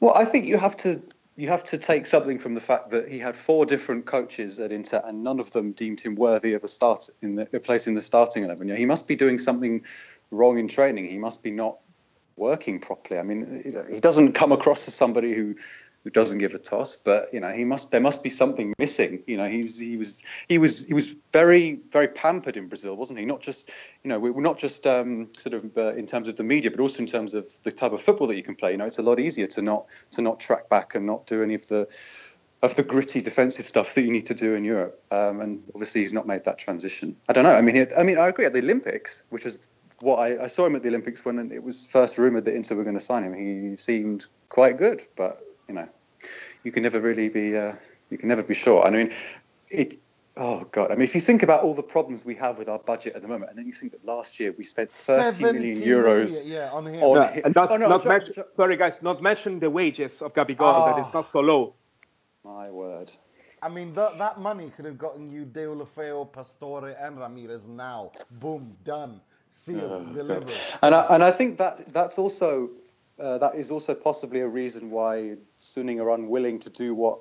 [0.00, 1.02] Well, I think you have to
[1.38, 4.72] you have to take something from the fact that he had four different coaches at
[4.72, 7.86] Inter, and none of them deemed him worthy of a start in the, a place
[7.86, 8.66] in the starting eleven.
[8.66, 9.84] Yeah, he must be doing something
[10.32, 11.06] wrong in training.
[11.06, 11.78] He must be not
[12.34, 13.20] working properly.
[13.20, 15.54] I mean, he doesn't come across as somebody who
[16.04, 16.96] who doesn't give a toss.
[16.96, 17.90] But you know, he must.
[17.90, 19.22] There must be something missing.
[19.26, 20.18] You know, he's he was
[20.48, 23.24] he was he was very very pampered in Brazil, wasn't he?
[23.24, 23.70] Not just
[24.02, 26.80] you know, we're not just um, sort of uh, in terms of the media, but
[26.80, 28.72] also in terms of the type of football that you can play.
[28.72, 31.42] You know, it's a lot easier to not to not track back and not do
[31.42, 31.88] any of the
[32.62, 35.00] of the gritty defensive stuff that you need to do in Europe.
[35.10, 37.16] Um, and obviously, he's not made that transition.
[37.28, 37.54] I don't know.
[37.54, 39.68] I mean, I mean, I agree at the Olympics, which is
[40.00, 42.76] what I, I, saw him at the Olympics when it was first rumored that Inter
[42.76, 43.34] were going to sign him.
[43.34, 45.88] He seemed quite good, but you know,
[46.64, 47.74] you can never really be uh,
[48.10, 48.84] you can never be sure.
[48.84, 49.12] I mean,
[49.68, 49.98] it.
[50.40, 50.92] Oh God!
[50.92, 53.22] I mean, if you think about all the problems we have with our budget at
[53.22, 56.70] the moment, and then you think that last year we spent 30 million euros yeah,
[56.72, 57.02] on him.
[57.02, 58.46] On yeah, and not, oh, no, not sorry, mention, sorry.
[58.56, 61.74] sorry, guys, not mention the wages of Gabigol oh, that is not so low.
[62.44, 63.10] My word.
[63.60, 68.12] I mean, th- that money could have gotten you Deulofeu, Pastore, and Ramirez now.
[68.30, 69.20] Boom, done.
[69.50, 70.52] Sealed, oh, delivered.
[70.82, 72.70] And I, and I think that that's also
[73.18, 77.20] uh, that is also possibly a reason why Suning are unwilling to do what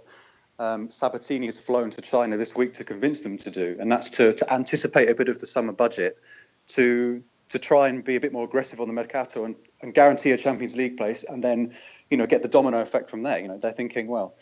[0.59, 4.09] um, Sabatini has flown to China this week to convince them to do, and that's
[4.11, 6.17] to, to anticipate a bit of the summer budget
[6.67, 10.31] to to try and be a bit more aggressive on the mercato and, and guarantee
[10.31, 11.73] a Champions League place, and then
[12.09, 13.39] you know get the domino effect from there.
[13.39, 14.35] You know they're thinking, well,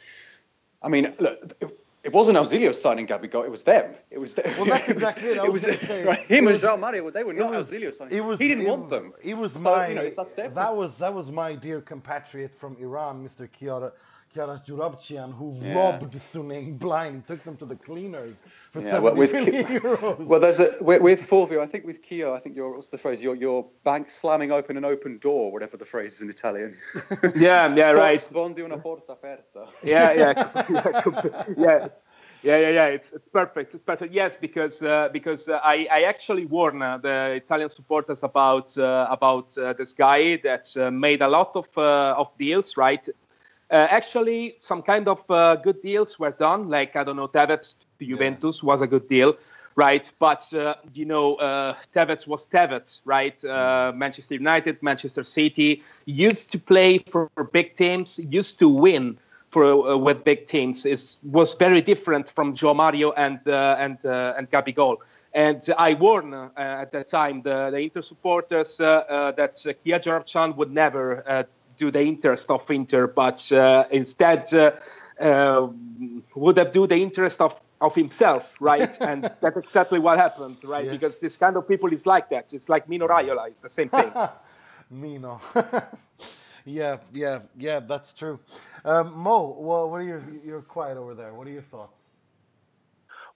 [0.81, 1.61] I mean, look,
[2.05, 3.95] it wasn't Ausilio signing Gabigol, it was them.
[4.11, 4.45] It was them.
[4.57, 5.37] Well, that's exactly it.
[5.37, 7.09] it was, say, right, him was, and João Mario.
[7.09, 8.15] They were not was, Ausilio signing.
[8.15, 9.13] It was, he didn't it, want them.
[9.23, 9.87] It was so, my.
[9.87, 13.49] You know, that was that was my dear compatriot from Iran, Mr.
[13.49, 13.91] Kiara
[14.35, 15.75] Kjaras Joorabchian, who Yeah.
[15.75, 17.15] robbed Suning blind.
[17.15, 18.35] He took them to the cleaners
[18.71, 20.25] for Yeah, 70 well, with million Ki- euros.
[20.27, 21.61] Well, there's a with, with Fulvio.
[21.61, 23.23] I think with Keo, I think you're what's the phrase?
[23.23, 26.77] You're you're bank slamming open an open door, whatever the phrase is in Italian.
[27.35, 28.17] Yeah, yeah, Sfo- right.
[28.17, 29.67] Sfondi una porta aperta.
[29.83, 30.33] yeah, yeah,
[30.69, 31.03] yeah,
[31.57, 31.87] yeah,
[32.43, 32.85] yeah, yeah, yeah.
[32.97, 33.73] It's, it's perfect.
[33.73, 34.13] It's perfect.
[34.13, 39.07] Yes, because uh, because uh, I, I actually warned uh, the Italian supporters about uh,
[39.09, 43.07] about uh, this guy that uh, made a lot of uh, of deals, right?
[43.71, 46.69] Uh, actually, some kind of uh, good deals were done.
[46.69, 49.35] Like I don't know, Tevez to Juventus was a good deal,
[49.75, 50.09] right?
[50.19, 53.43] But uh, you know, uh, Tevez was Tevez, right?
[53.43, 59.17] Uh, Manchester United, Manchester City used to play for big teams, used to win
[59.49, 60.85] for uh, with big teams.
[60.85, 64.97] It was very different from João Mario and uh, and uh, and Gabigol.
[65.33, 69.73] And I warned uh, at that time the, the Inter supporters uh, uh, that uh,
[69.83, 71.43] Kia Joorabchian would never uh,
[71.77, 74.71] do the interest of Inter, but uh, instead uh,
[75.21, 75.67] uh,
[76.35, 78.95] would have do the interest of, of himself, right?
[79.01, 80.85] and that's exactly what happened, right?
[80.85, 80.93] Yes.
[80.93, 82.53] Because this kind of people is like that.
[82.53, 84.11] It's like Mino Raiola, it's the same thing.
[84.89, 85.41] Mino.
[86.65, 88.39] yeah, yeah, yeah, that's true.
[88.83, 91.33] Um, Mo, well, what are your, you're quiet over there.
[91.33, 92.01] What are your thoughts?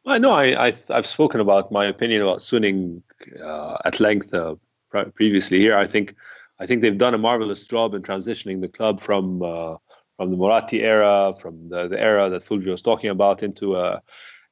[0.06, 3.02] Well, no, I, I I've spoken about my opinion about Suning
[3.44, 4.56] uh, at length uh,
[4.90, 5.76] pre- previously here.
[5.76, 6.16] I think
[6.60, 9.78] I think they've done a marvelous job in transitioning the club from uh,
[10.18, 14.02] from the Moratti era, from the, the era that Fulvio was talking about, into a,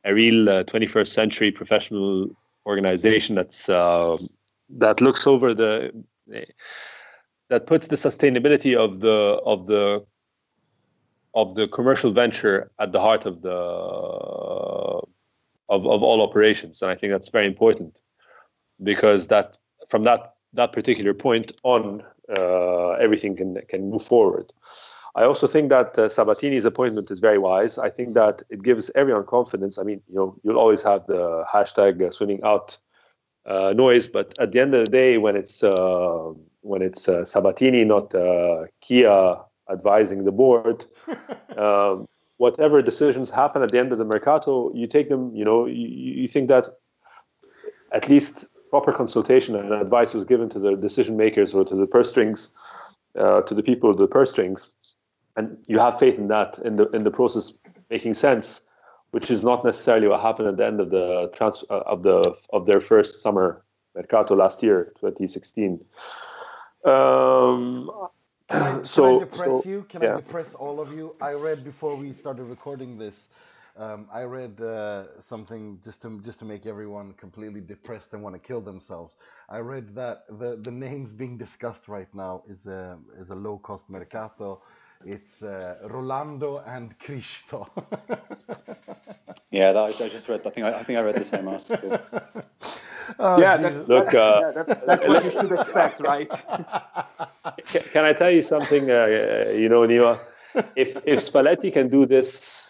[0.05, 2.29] a real uh, 21st century professional
[2.65, 4.17] organization that's uh,
[4.69, 5.91] that looks over the
[7.49, 10.05] that puts the sustainability of the of the
[11.33, 13.51] of the commercial venture at the heart of the
[15.69, 16.81] of, of all operations.
[16.81, 18.01] And i think that's very important
[18.83, 19.57] because that
[19.89, 22.03] from that that particular point on
[22.37, 24.53] uh, everything can can move forward
[25.15, 28.91] i also think that uh, sabatini's appointment is very wise i think that it gives
[28.95, 32.77] everyone confidence i mean you know you'll always have the hashtag uh, Suning out
[33.45, 36.31] uh, noise but at the end of the day when it's uh,
[36.61, 39.37] when it's uh, sabatini not uh, kia
[39.69, 40.85] advising the board
[41.57, 45.35] um, whatever decisions happen at the end of the mercato, you take them.
[45.35, 46.69] You know, you, you think that
[47.91, 51.87] at least proper consultation and advice was given to the decision makers or to the
[51.87, 52.49] purse strings,
[53.17, 54.69] uh, to the people of the purse strings,
[55.35, 57.53] and you have faith in that in the in the process
[57.89, 58.61] making sense,
[59.11, 62.35] which is not necessarily what happened at the end of the trans uh, of the
[62.51, 63.63] of their first summer
[63.95, 65.83] mercato last year, 2016.
[66.85, 67.91] Um,
[68.49, 69.85] Can I, can so I depress so, you?
[69.89, 70.13] Can yeah.
[70.13, 71.15] I depress all of you?
[71.19, 73.27] I read before we started recording this.
[73.77, 78.35] Um, I read uh, something just to just to make everyone completely depressed and want
[78.35, 79.15] to kill themselves.
[79.49, 83.57] I read that the the names being discussed right now is a is a low
[83.59, 84.61] cost mercato.
[85.05, 87.67] It's uh, Rolando and Criscito.
[89.51, 90.45] Yeah, that, I just read.
[90.45, 91.99] I think I, I think I read the same article.
[93.19, 96.29] Oh, yeah, that's, Look, that's, uh, yeah, that's, that's what you should expect, right?
[97.67, 98.89] Can, can I tell you something?
[98.91, 100.19] Uh, you know, Nima,
[100.75, 102.66] if if Spalletti can do this,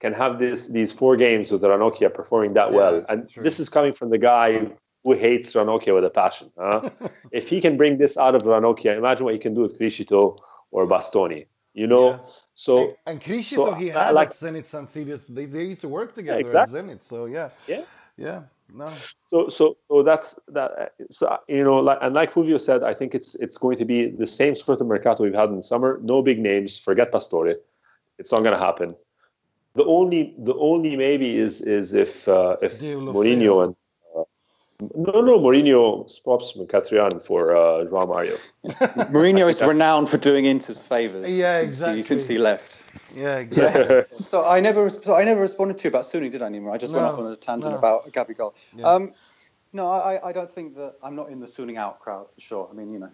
[0.00, 3.42] can have this these four games with Ranocchia performing that Yeah, well, and true.
[3.42, 4.66] this is coming from the guy
[5.04, 6.50] who hates Ranocchia with a passion.
[6.58, 6.90] Huh?
[7.32, 10.38] if he can bring this out of Ranocchia, imagine what he can do with Criscito
[10.70, 11.46] or Bastoni.
[11.74, 12.18] You know, Yeah.
[12.54, 15.22] so and Criscito so, he had like- Zenit San Sirius.
[15.28, 16.78] They, they used to work together exactly.
[16.80, 17.02] at Zenit.
[17.04, 17.82] So yeah, yeah.
[18.16, 18.42] yeah,
[18.74, 18.92] no,
[19.30, 20.94] So, so, so that's that.
[21.10, 24.10] So, you know, like, and like Fulvio said, I think it's it's going to be
[24.10, 26.00] the same sort of mercato we've had in the summer.
[26.02, 26.76] No big names.
[26.78, 27.54] Forget Pastore.
[28.18, 28.96] It's not going to happen.
[29.78, 33.14] The only, the only maybe is is if uh, if Deulofeu.
[33.14, 33.76] Mourinho and
[34.16, 34.24] uh,
[34.96, 38.34] no, no, Mourinho swaps Mkhitaryan for uh, João Mario.
[39.14, 41.30] Mourinho is renowned for doing Inter's favours.
[41.30, 41.96] Yeah, since exactly.
[41.98, 42.90] He, since he left.
[43.14, 44.02] yeah, exactly.
[44.24, 46.72] So I never, so I never responded to you about Suning, did I, Nima?
[46.72, 47.78] I just went off on a tangent no.
[47.78, 48.54] about Gabigol.
[48.76, 48.92] Yeah.
[48.92, 49.14] Um,
[49.72, 52.68] no, I, I don't think that I'm not in the Suning out crowd for sure.
[52.68, 53.10] I mean, you know,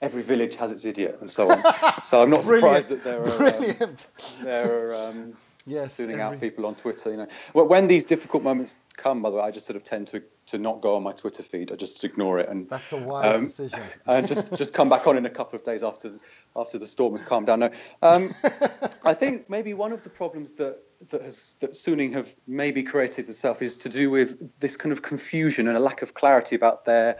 [0.00, 1.62] every village has its idiot and so on.
[2.02, 4.06] so I'm not surprised that there are um, Brilliant.
[4.42, 5.34] there are um,
[5.66, 5.96] Yes.
[5.98, 7.10] Suning every- out people on Twitter.
[7.10, 9.84] You know, Well, when these difficult moments come, by the way, I just sort of
[9.84, 11.70] tend to to not go on my Twitter feed.
[11.70, 13.80] I just ignore it and That's a wise Um, decision.
[14.06, 16.12] and just just come back on in a couple of days after
[16.56, 17.60] after the storm has calmed down.
[17.60, 17.70] No,
[18.02, 18.34] um,
[19.04, 23.28] I think maybe one of the problems that that has that Suning have maybe created
[23.28, 26.84] itself is to do with this kind of confusion and a lack of clarity about
[26.84, 27.18] their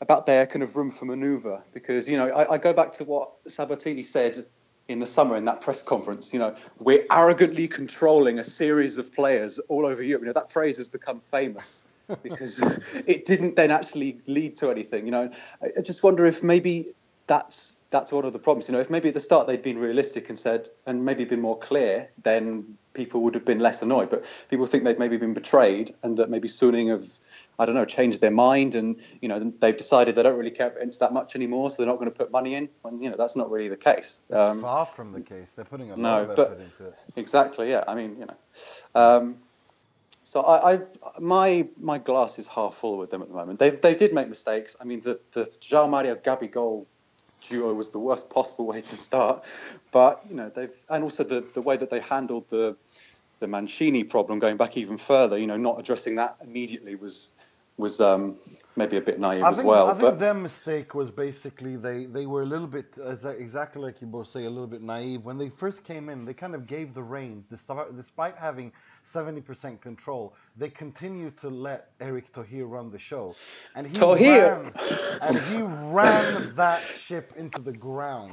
[0.00, 1.62] about their kind of room for manoeuvre.
[1.74, 4.36] Because you know, I, I go back to what Sabatini said
[4.88, 6.32] in the summer in that press conference.
[6.32, 10.22] You know, we're arrogantly controlling a series of players all over Europe.
[10.22, 11.82] You know, that phrase has become famous
[12.22, 12.62] because
[13.06, 15.06] it didn't then actually lead to anything.
[15.06, 15.30] You know,
[15.62, 16.86] I, I just wonder if maybe
[17.26, 18.68] that's that's one of the problems.
[18.68, 21.40] You know, if maybe at the start they'd been realistic and said, and maybe been
[21.40, 24.10] more clear, then people would have been less annoyed.
[24.10, 27.08] But people think they've maybe been betrayed, and that maybe Suning have,
[27.58, 30.68] I don't know, changed their mind, and you know, they've decided they don't really care
[30.68, 32.68] about that much anymore, so they're not going to put money in.
[32.84, 34.20] And you know, that's not really the case.
[34.28, 35.52] That's um, far from the case.
[35.54, 36.94] They're putting a no, lot of effort into it.
[37.16, 37.70] Exactly.
[37.70, 37.84] Yeah.
[37.86, 38.36] I mean, you know.
[38.94, 39.36] Um,
[40.22, 40.80] so I, I,
[41.20, 43.60] my my glass is half full with them at the moment.
[43.60, 44.76] They they did make mistakes.
[44.80, 46.86] I mean, the the João Mario Gabigol
[47.48, 49.44] duo was the worst possible way to start.
[49.92, 52.76] But you know they've and also the the way that they handled the
[53.38, 55.38] the Mancini problem going back even further.
[55.38, 57.34] You know, not addressing that immediately was
[57.78, 58.36] was um,
[58.76, 59.88] maybe a bit naive I as think, well.
[59.88, 62.98] I think their mistake was basically they, they were a little bit,
[63.38, 65.24] exactly like you both say, a little bit naive.
[65.24, 67.46] When they first came in, they kind of gave the reins.
[67.48, 68.72] Despite having
[69.04, 73.34] 70% control, they continued to let Erick Thohir run the show.
[73.74, 73.92] And he
[74.38, 74.72] Ran,
[75.22, 78.32] and he ran that ship into the ground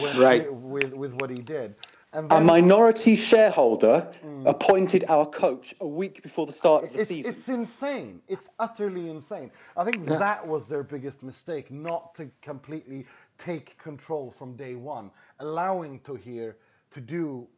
[0.00, 0.52] with, right.
[0.52, 1.74] with, with what he did.
[2.14, 7.08] A minority shareholder mm, appointed our coach a week before the start of the it's,
[7.08, 7.34] season.
[7.34, 8.22] It's insane.
[8.28, 9.50] It's utterly insane.
[9.76, 10.18] I think yeah.
[10.18, 13.06] that was their biggest mistake, not to completely
[13.36, 15.10] take control from day one,
[15.40, 16.54] allowing Thohir
[16.92, 17.48] to do,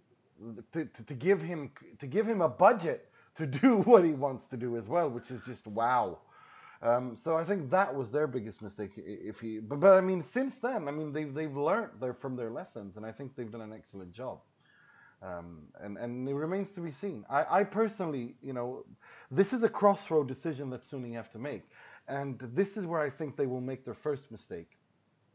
[0.72, 4.46] to, to, to give him to give him a budget to do what he wants
[4.46, 6.16] to do as well, which is just wow.
[6.82, 8.92] Um, so I think that was their biggest mistake.
[8.96, 12.36] If he, but, but I mean, since then, I mean, they've they've learned their, from
[12.36, 14.40] their lessons, and I think they've done an excellent job.
[15.22, 17.24] Um, and and it remains to be seen.
[17.30, 18.84] I, I personally, you know,
[19.30, 21.62] this is a crossroad decision that Suning have to make,
[22.08, 24.76] and this is where I think they will make their first mistake.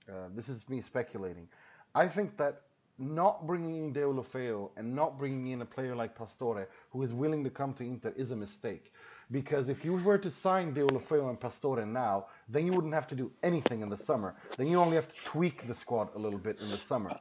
[0.08, 1.48] Uh, this is me speculating.
[1.96, 2.62] I think that
[3.00, 7.44] not bringing in Deulofeu and not bringing in a player like Pastore, who is willing
[7.44, 8.91] to come to Inter, is a mistake.
[9.32, 13.16] Because if you were to sign Deulofeu and Pastore now, then you wouldn't have to
[13.16, 14.36] do anything in the summer.
[14.58, 17.18] Then you only have to tweak the squad a little bit in the summer.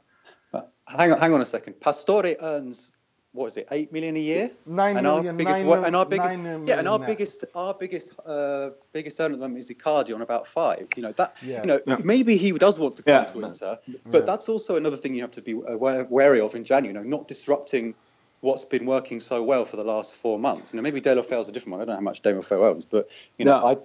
[0.87, 1.81] hang on, hang on a second.
[1.81, 2.93] Pastore earns
[3.33, 4.51] what is it, eight million a year?
[4.67, 6.37] Nine and million, our biggest, nine, and our biggest,
[6.67, 10.21] yeah, and our biggest, our biggest, uh, biggest earner at the moment is Icardi on
[10.21, 10.89] about five.
[10.97, 11.61] You know that, yeah.
[11.61, 11.99] you know, yeah.
[12.03, 13.25] maybe he does want to come yeah.
[13.25, 16.93] to Inter, but that's also another thing you have to be wary of in January.
[16.93, 17.95] You know, not disrupting
[18.41, 20.73] what's been working so well for the last four months.
[20.73, 21.81] You know, maybe Deulofeu is a different one.
[21.81, 23.77] I don't know how much Deulofeu owns, but you know, I.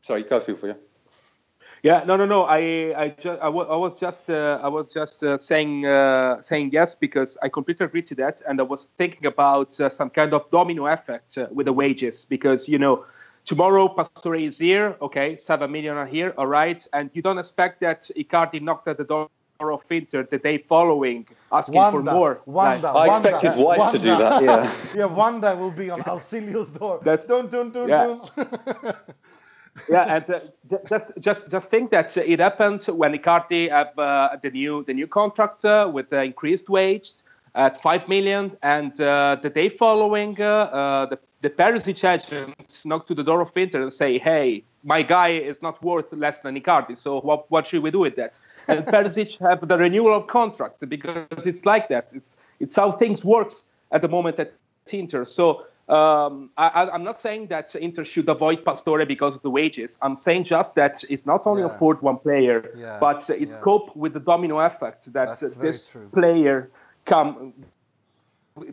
[0.00, 0.74] Sorry, go through for you.
[1.84, 2.42] Yeah, no, no, no.
[2.42, 2.58] I,
[2.96, 6.70] I, ju- I, w- I was just, uh, I was just uh, saying, uh, saying
[6.72, 10.32] yes because I completely agree to that, and I was thinking about uh, some kind
[10.32, 13.04] of domino effect uh, with the wages because you know,
[13.44, 17.80] tomorrow Pastore is here, okay, seven million are here, all right, and you don't expect
[17.80, 19.28] that Icardi knocked at the door
[19.70, 22.40] of Inter the day following, asking Wanda, for more.
[22.46, 23.98] Wanda, I Wanda, expect his wife Wanda.
[23.98, 24.42] to do that.
[24.42, 24.74] Yeah.
[24.96, 27.00] yeah, Wanda will be on Ausilio's door.
[27.04, 28.92] That's don't, don't, don't, yeah.
[29.88, 30.40] yeah, and uh,
[30.90, 35.06] just just just think that it happened when Icardi have uh, the new the new
[35.06, 37.12] contract uh, with the increased wage
[37.54, 43.08] at five million, and uh, the day following, uh, uh, the the Perisic agent knocked
[43.08, 46.56] to the door of Inter and say, "Hey, my guy is not worth less than
[46.56, 48.34] Icardi, so what what should we do with that?"
[48.68, 52.08] And Perisic have the renewal of contract because it's like that.
[52.12, 54.54] It's it's how things works at the moment at
[54.90, 55.24] Inter.
[55.24, 59.98] So um, I, am not saying that Inter should avoid Pastore because of the wages.
[60.00, 61.74] I'm saying just that it's not only yeah.
[61.74, 62.98] afford one player, yeah.
[63.00, 63.60] but it's yeah.
[63.60, 66.70] cope with the domino effect that That's this player
[67.04, 67.52] come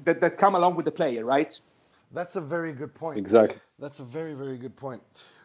[0.04, 1.58] that, that come along with the player, right?
[2.12, 3.18] That's a very good point.
[3.18, 3.60] Exactly.
[3.80, 5.02] That's a very very good point.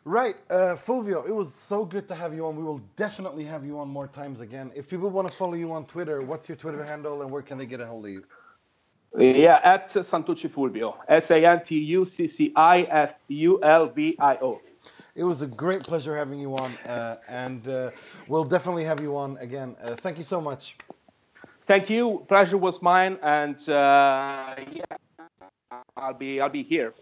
[0.06, 2.56] Right, uh, Fulvio, it was so good to have you on.
[2.56, 4.70] We will definitely have you on more times again.
[4.74, 7.56] If people want to follow you on Twitter, what's your Twitter handle and where can
[7.56, 8.24] they get a hold of you?
[9.16, 10.96] Yeah, at Santucci Fulvio.
[11.08, 14.60] S A N T U C C I F U L V I O.
[15.14, 17.90] It was a great pleasure having you on, uh, and uh,
[18.28, 19.76] we'll definitely have you on again.
[19.82, 20.76] Uh, thank you so much.
[21.66, 22.26] Thank you.
[22.28, 24.84] Pleasure was mine, and uh, yeah,
[25.96, 26.92] I'll be I'll be here.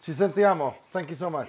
[0.00, 0.74] Ci sentiamo.
[0.92, 1.48] Thank you so much.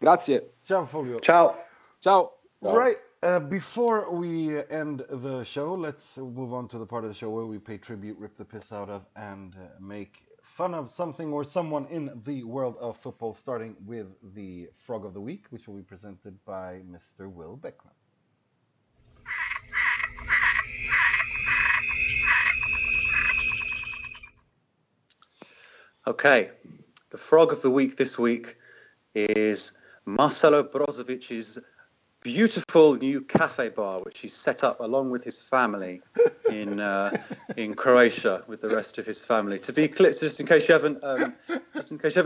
[0.00, 0.52] Grazie.
[0.64, 1.18] Ciao, Fulvio.
[1.20, 1.56] Ciao.
[2.00, 2.32] Ciao.
[2.60, 2.96] Right.
[3.22, 7.30] Uh, before we end the show, let's move on to the part of the show
[7.30, 11.32] where we pay tribute, rip the piss out of, and uh, make fun of something
[11.32, 15.66] or someone in the world of football, starting with the Frog of the Week, which
[15.66, 17.30] will be presented by Mr.
[17.30, 17.94] Will Beckman.
[26.04, 26.50] Okay,
[27.10, 28.56] the Frog of the Week this week
[29.14, 31.60] is Marcelo Brozovic's
[32.22, 36.00] beautiful new cafe bar, which he set up along with his family
[36.50, 37.16] in uh,
[37.56, 39.60] in Croatia with the rest of his family.
[39.60, 41.34] To be clear, just in case you haven't um,
[41.72, 42.22] just in case you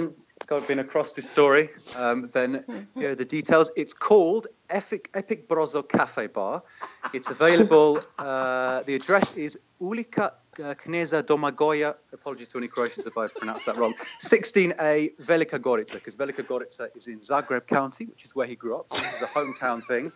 [0.49, 2.65] haven't been across this story, um, then
[2.95, 3.71] here are the details.
[3.77, 6.63] It's called Epic, Epic Brozo Cafe Bar.
[7.13, 8.01] It's available.
[8.19, 11.97] Uh, the address is Ulica uh, Kneza Domagoja.
[12.13, 13.95] Apologies to any Croatians if I pronounced that wrong.
[14.21, 18.77] 16A Velika Gorica, because Velika Gorica is in Zagreb County, which is where he grew
[18.77, 18.91] up.
[18.91, 20.13] So this is a hometown thing.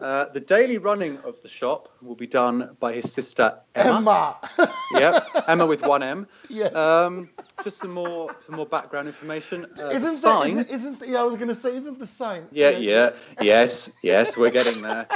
[0.00, 4.36] Uh, the daily running of the shop will be done by his sister Emma.
[4.58, 4.74] Emma.
[4.94, 6.26] Yep, Emma with one M.
[6.48, 6.66] yeah.
[6.66, 7.30] Um,
[7.62, 9.66] just some more, some more background information.
[9.78, 10.56] Uh, isn't the sign.
[10.56, 11.20] That, isn't, isn't yeah?
[11.20, 12.46] I was gonna say, isn't the sign?
[12.50, 13.10] Yeah, yeah,
[13.40, 15.06] yes, yes, we're getting there.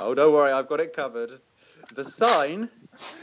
[0.00, 1.40] Oh, don't worry, I've got it covered.
[1.94, 2.70] The sign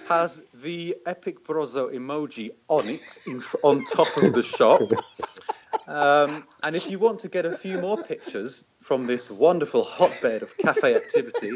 [0.08, 4.82] has the epic brozo emoji on it, in, on top of the shop.
[5.88, 10.42] Um, and if you want to get a few more pictures from this wonderful hotbed
[10.44, 11.52] of cafe activity,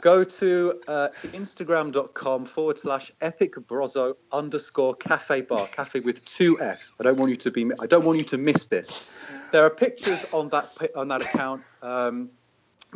[0.00, 6.92] go to uh, instagram.com forward slash epic brozo underscore cafe bar cafe with two f's.
[7.00, 9.04] I don't want you to be i don't want you to miss this.
[9.52, 11.62] There are pictures on that on that account.
[11.82, 12.30] Um,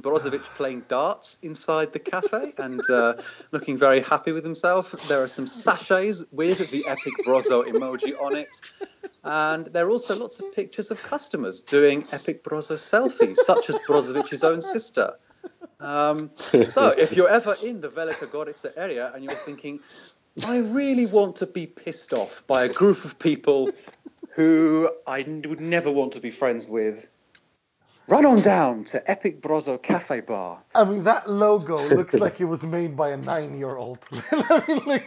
[0.01, 3.15] Brozovic playing darts inside the cafe and uh,
[3.51, 4.93] looking very happy with himself.
[5.09, 8.61] There are some sachets with the epic Brozo emoji on it.
[9.25, 13.79] And there are also lots of pictures of customers doing epic Brozo selfies, such as
[13.81, 15.13] Brozovic's own sister.
[15.79, 16.31] Um,
[16.65, 19.81] so if you're ever in the Velika Gorica area and you're thinking,
[20.45, 23.71] I really want to be pissed off by a group of people
[24.35, 27.09] who I would never want to be friends with,
[28.13, 30.63] run on down to Epic Brozo Cafe Bar.
[30.75, 34.01] I mean, that logo looks like it was made by a nine-year-old.
[34.31, 35.07] I mean, like,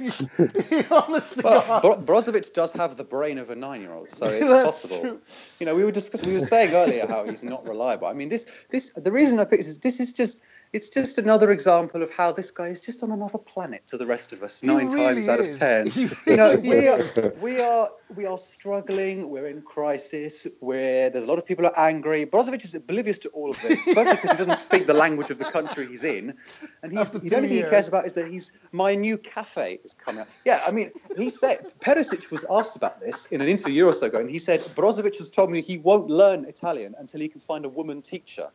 [0.92, 1.44] honestly.
[1.44, 5.02] Well, Bro- Brozovic does have the brain of a nine-year-old, so it's possible.
[5.02, 5.22] true.
[5.60, 8.08] You know, we were discussing, we were saying earlier how he's not reliable.
[8.08, 10.42] I mean, this, this, the reason I picked this, this is just,
[10.74, 14.08] it's just another example of how this guy is just on another planet to the
[14.08, 15.92] rest of us, He nine really times out of ten.
[15.92, 17.18] He You know, we is.
[17.20, 19.30] are, we are, we are struggling.
[19.30, 20.48] We're in crisis.
[20.60, 22.26] Where there's a lot of people are angry.
[22.26, 23.84] Brozovic is oblivious to all of this.
[23.84, 26.34] Firstly, because he doesn't speak the language of the country he's in,
[26.84, 29.94] and he's the only thing he cares about is that he's my new cafe is
[29.94, 30.30] coming up.
[30.46, 33.86] Yeah, I mean, he said Perisic was asked about this in an interview a year
[33.88, 37.22] or so ago, and he said Brozovic has told me he won't learn Italian until
[37.22, 38.50] he can find a woman teacher.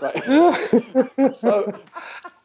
[0.00, 1.32] Right.
[1.34, 1.78] so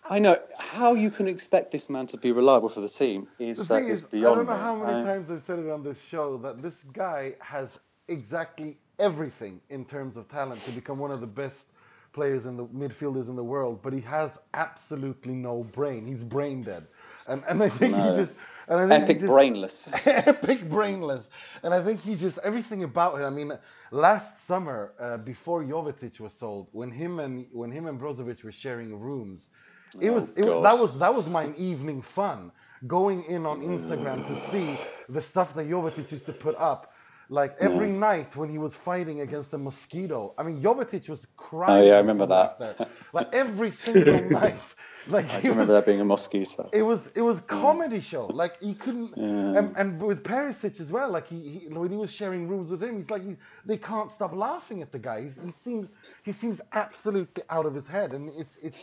[0.10, 3.66] I know how you can expect this man to be reliable for the team The
[3.66, 4.58] is, uh, thing is is, I don't know me.
[4.58, 8.78] how many I- times I've said it on this show that this guy has exactly
[9.00, 11.68] everything in terms of talent to become one of the best
[12.14, 16.06] players in the midfielders in the world, but he has absolutely no brain.
[16.06, 16.88] He's brain dead,
[17.28, 17.98] and and I think No.
[17.98, 18.34] he just
[18.68, 19.90] and I think Epic just, brainless.
[20.06, 21.30] epic brainless.
[21.64, 23.26] And I think he's just everything about him.
[23.26, 23.52] I mean,
[23.92, 28.52] last summer uh, before Jovetic was sold, when him and when him and Brozovic were
[28.52, 29.50] sharing rooms,
[30.00, 32.52] it Oh, was it was that was that was my evening fun.
[32.88, 34.88] Going in on Instagram to see mm.
[35.10, 36.94] the stuff that Jovetic used to put up.
[37.30, 38.00] Like every mm.
[38.00, 40.34] night when he was fighting against a mosquito.
[40.38, 41.84] I mean, Jovetic was crying.
[41.84, 42.64] Oh, yeah, I remember that.
[43.14, 44.62] Like every single night.
[45.08, 46.70] Like I do remember that being a mosquito.
[46.74, 47.48] it was it was mm.
[47.48, 48.28] comedy show.
[48.28, 49.58] Like he couldn't, Yeah.
[49.60, 51.10] and, and with Perisic as well.
[51.10, 54.12] Like he, he when he was sharing rooms with him, he's like he, they can't
[54.12, 55.22] stop laughing at the guy.
[55.22, 55.90] He's, he seems
[56.24, 58.80] he seems absolutely out of his head, and it's it's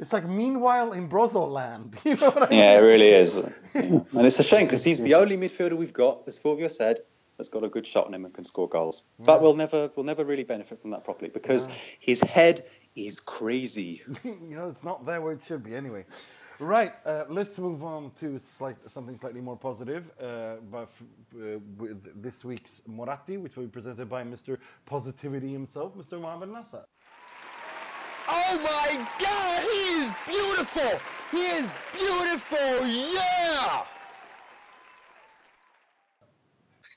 [0.00, 1.94] it's like meanwhile in Brozo land.
[2.04, 2.58] You know what I mean?
[2.58, 3.36] Yeah, it really is.
[3.36, 3.50] Yeah.
[4.16, 7.00] And it's a shame because he's the only midfielder we've got, as Fulvio said,
[7.36, 9.02] that's got a good shot on him and can score goals.
[9.18, 11.68] But we'll never we'll never really benefit from that properly because
[12.00, 12.62] his head
[12.96, 14.02] is crazy.
[14.24, 16.04] you know, it's not there where it should be anyway.
[16.58, 20.10] Right, uh, let's move on to slight, something slightly more positive.
[20.20, 24.58] Uh, but f- uh, with this week's Moratti, which will be presented by Mr.
[24.84, 26.20] Positivity himself, Mr.
[26.20, 26.84] Mohamed Nasser.
[28.32, 31.00] Oh my god, he is beautiful!
[31.32, 33.84] He is beautiful, yeah!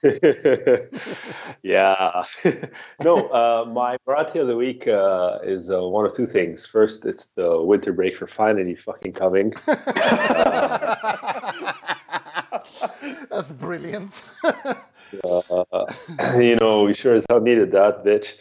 [1.63, 2.23] yeah.
[3.03, 6.65] no, uh, my Moratti of the week uh, is uh, one of two things.
[6.65, 9.53] First, it's the winter break for finally fucking coming.
[13.29, 14.23] That's brilliant.
[15.23, 15.63] Uh,
[16.37, 18.35] you know, we sure as hell needed that, bitch.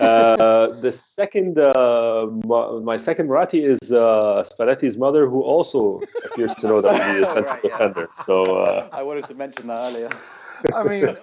[0.00, 6.54] Uh, the second, uh, my, my second Moratti is uh, Spalletti's mother, who also appears
[6.56, 7.70] to know that we need a central Right, yeah.
[7.70, 8.08] defender.
[8.24, 10.08] So, uh, I wanted to mention that earlier.
[10.74, 11.16] I mean,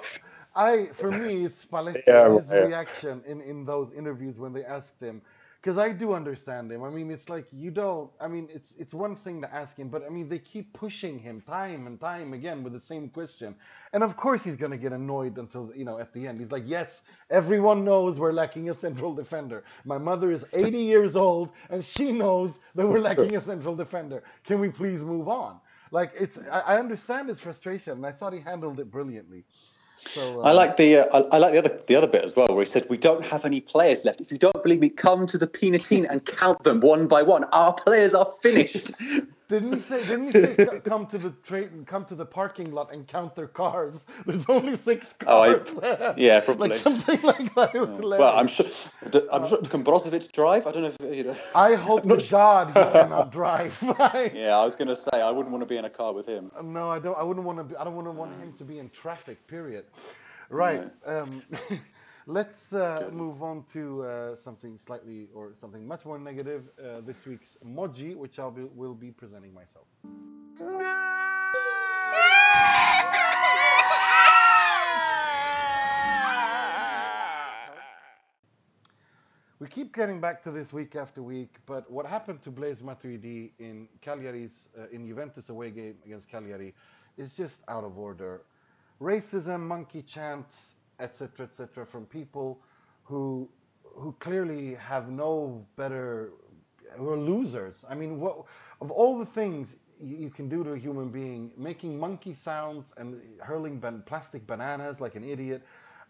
[0.55, 2.67] I for me it's Spalletti's Yeah, his right.
[2.67, 5.21] reaction in in those interviews when they asked him
[5.63, 6.83] because I do understand him.
[6.83, 8.11] I mean, it's like you don't.
[8.19, 11.17] I mean, it's it's one thing to ask him, but I mean they keep pushing
[11.17, 13.55] him time and time again with the same question,
[13.93, 16.41] and of course he's gonna get annoyed until you know at the end.
[16.41, 19.63] He's like, yes, everyone knows we're lacking a central defender.
[19.85, 24.23] My mother is 80 years old and she knows that we're lacking a central defender.
[24.45, 25.61] Can we please move on?
[25.91, 29.45] Like it's, I, I understand his frustration, and I thought he handled it brilliantly.
[30.09, 32.35] So I uh, like the uh, I, I like the other the other bit as
[32.35, 34.21] well, where he said, "We don't have any players left.
[34.21, 37.45] If you don't believe me, come to the Pinetina and count them one by one.
[37.45, 38.91] Our players are finished."
[39.49, 40.01] Didn't he say?
[40.05, 43.47] Didn't he say come to the tra- come to the parking lot and count their
[43.47, 44.03] cars?
[44.25, 46.69] There's only six Oh, I- cars yeah, probably.
[46.69, 47.75] Like something like that.
[47.75, 48.19] It was hilarious.
[48.19, 48.65] well, I'm sure.
[49.31, 49.57] I'm sure.
[49.59, 50.65] Can Brozovic drive?
[50.65, 51.35] I don't know if you know.
[51.53, 53.77] I hope to God he cannot drive.
[54.33, 56.25] Yeah, I was going to say I wouldn't want to be in a car with
[56.27, 56.49] him.
[56.63, 57.17] No, I don't.
[57.17, 57.63] I wouldn't want to.
[57.65, 59.45] Be, I don't want to want him to be in traffic.
[59.47, 59.85] Period.
[60.49, 60.83] Right.
[61.05, 61.41] Um,
[62.25, 66.69] let's uh, move on to uh, something slightly or something much more negative.
[66.79, 69.87] Uh, this week's Moggi, which I will will be presenting myself.
[79.59, 83.51] We keep getting back to this week after week, but what happened to Blaise Matuidi
[83.59, 86.73] in Cagliari's uh, in Juventus away game against Cagliari
[87.17, 88.41] is just out of order.
[88.99, 92.61] Racism, monkey chants, etc., etc., from people
[93.03, 93.49] who
[93.83, 96.33] who clearly have no better,
[96.97, 97.85] who are losers.
[97.89, 98.45] I mean, what
[98.81, 103.21] of all the things you, can do to a human being, making monkey sounds and
[103.41, 105.63] hurling ban- plastic bananas like an idiot.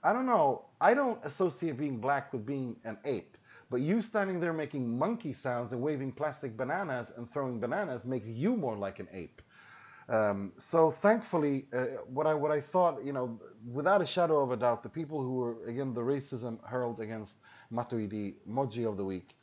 [0.04, 0.66] I don't know.
[0.82, 3.38] I don't associate being black with being an ape.
[3.70, 8.28] But you standing there making monkey sounds and waving plastic bananas and throwing bananas makes
[8.28, 9.42] you more like an ape.
[10.10, 13.40] Um, so thankfully, uh, what I what I thought, you know,
[13.72, 17.38] without a shadow of a doubt, the people who were again the racism hurled against
[17.72, 19.36] Matuidi, Moggi of the week.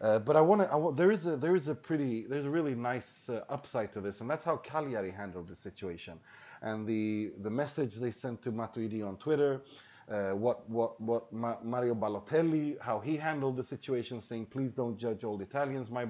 [0.00, 0.92] Uh, but I want to.
[0.94, 4.20] There is a there is a pretty there's a really nice uh, upside to this,
[4.20, 6.20] and that's how Cagliari handled the situation,
[6.62, 9.62] and the the message they sent to Matuidi on Twitter,
[10.10, 14.98] uh, what what what Ma- Mario Balotelli, how he handled the situation, saying please don't
[14.98, 16.06] judge old Italians, my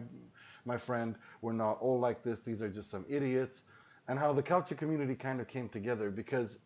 [0.64, 2.40] my friend, we're not all like this.
[2.40, 3.62] These are just some idiots,
[4.08, 6.58] and how the culture community kind of came together because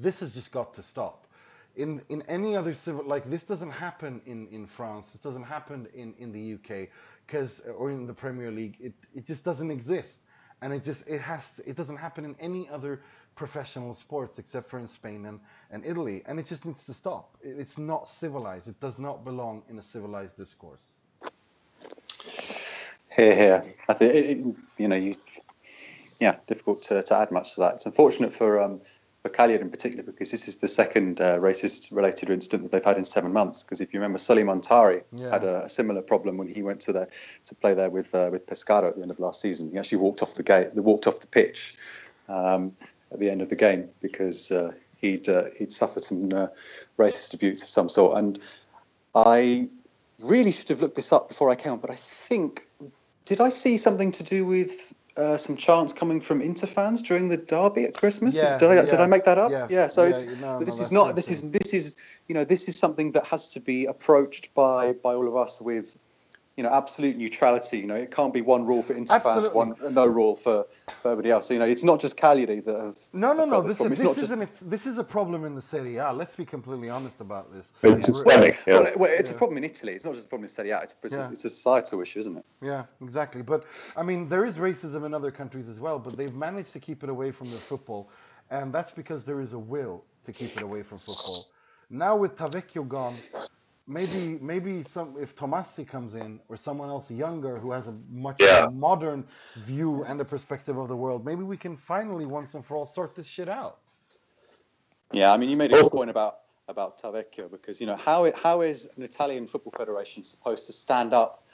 [0.00, 1.26] this has just got to stop.
[1.76, 5.12] In in any other civil like this doesn't happen in in France.
[5.12, 6.88] This doesn't happen in in the UK
[7.26, 8.76] because or in the Premier League.
[8.80, 10.20] It it just doesn't exist,
[10.62, 13.02] and it just it has to, it doesn't happen in any other
[13.36, 16.22] professional sports except for in Spain and and Italy.
[16.26, 17.36] And it just needs to stop.
[17.42, 18.68] It- It's not civilized.
[18.68, 20.98] It does not belong in a civilized discourse.
[23.16, 23.74] Here, here.
[23.88, 25.14] I think you know you.
[26.20, 27.74] Yeah, difficult to, to add much to that.
[27.74, 28.80] It's unfortunate for um,
[29.22, 32.96] for Cagliari in particular because this is the second uh, racist-related incident that they've had
[32.96, 33.64] in seven months.
[33.64, 35.30] Because if you remember, Sulley Muntari Yeah.
[35.30, 37.08] had a, a similar problem when he went to the
[37.46, 39.70] to play there with uh, with Pescara at the end of last season.
[39.70, 41.74] He actually walked off the gate, they walked off the pitch
[42.28, 42.72] um,
[43.12, 46.46] at the end of the game because uh, he'd uh, he'd suffered some uh,
[46.98, 48.16] racist abuse of some sort.
[48.18, 48.38] And
[49.14, 49.68] I
[50.22, 52.66] really should have looked this up before I came, but I think
[53.24, 57.28] did I see something to do with uh, some chants coming from Inter fans during
[57.28, 58.36] the derby at Christmas?
[58.36, 59.50] Yeah, did I did I make that up?
[59.70, 61.96] yeah, so yeah, it's no, this no, is not this is this is
[62.28, 65.60] you know this is something that has to be approached by by all of us
[65.60, 65.96] with
[66.56, 67.78] you know absolute neutrality.
[67.78, 70.66] You know it can't be one rule for Inter fans, one no rule for,
[71.02, 71.46] for everybody else.
[71.48, 73.60] So you know it's not just Cagliari that have No, no, have no.
[73.60, 73.92] got This, problem.
[73.92, 74.70] is, It's not this just- isn't.
[74.70, 76.12] This is a problem in the Serie A.
[76.12, 77.72] Let's be completely honest about this.
[77.74, 78.58] It's We're- systemic.
[78.66, 78.74] Yeah.
[78.80, 79.36] Well, well, it's Yeah.
[79.36, 79.92] a problem in Italy.
[79.92, 80.80] It's not just a problem in Serie A.
[80.80, 81.28] It's, it's, Yeah.
[81.28, 82.44] a, it's a societal issue, isn't it?
[82.62, 83.42] Yeah, exactly.
[83.42, 86.80] But I mean, there is racism in other countries as well, but they've managed to
[86.80, 88.10] keep it away from their football,
[88.50, 91.42] and that's because there is a will to keep it away from football.
[91.90, 93.14] Now with Tavecchio gone,
[93.86, 98.40] maybe maybe some if Tommasi comes in or someone else younger who has a much
[98.40, 98.62] Yeah.
[98.62, 99.26] more modern
[99.56, 102.86] view and a perspective of the world, maybe we can finally once and for all
[102.86, 103.78] sort this shit out.
[105.12, 108.24] Yeah, I mean, you made a good point about about Tavecchio because you know how
[108.24, 111.44] it, how is an Italian football federation supposed to stand up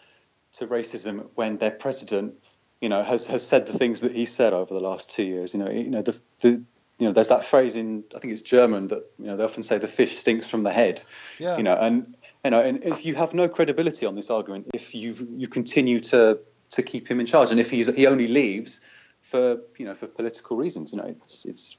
[0.55, 2.35] to racism when their president,
[2.81, 5.53] you know, has, has said the things that he said over the last two years?
[5.53, 6.65] You know, you know the the
[7.03, 9.65] you know there's that phrase in I think it's German that you know they often
[9.65, 11.03] say the fish stinks from the head.
[11.41, 11.57] Yeah.
[11.57, 14.95] You know, and you know, and if you have no credibility on this argument, if
[14.95, 16.39] you you continue to
[16.71, 18.87] to keep him in charge, and if he's he only leaves
[19.21, 21.77] for you know for political reasons, you know, it's it's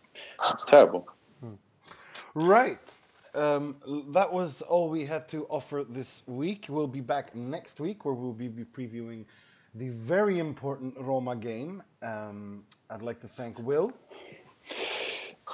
[0.51, 1.07] it's terrible.
[2.35, 2.79] Right.
[3.33, 3.77] Um,
[4.09, 6.65] that was all we had to offer this week.
[6.67, 9.25] We'll be back next week where we'll be, be previewing
[9.75, 11.81] the very important Roma game.
[12.01, 13.91] Um, I'd like to thank Will.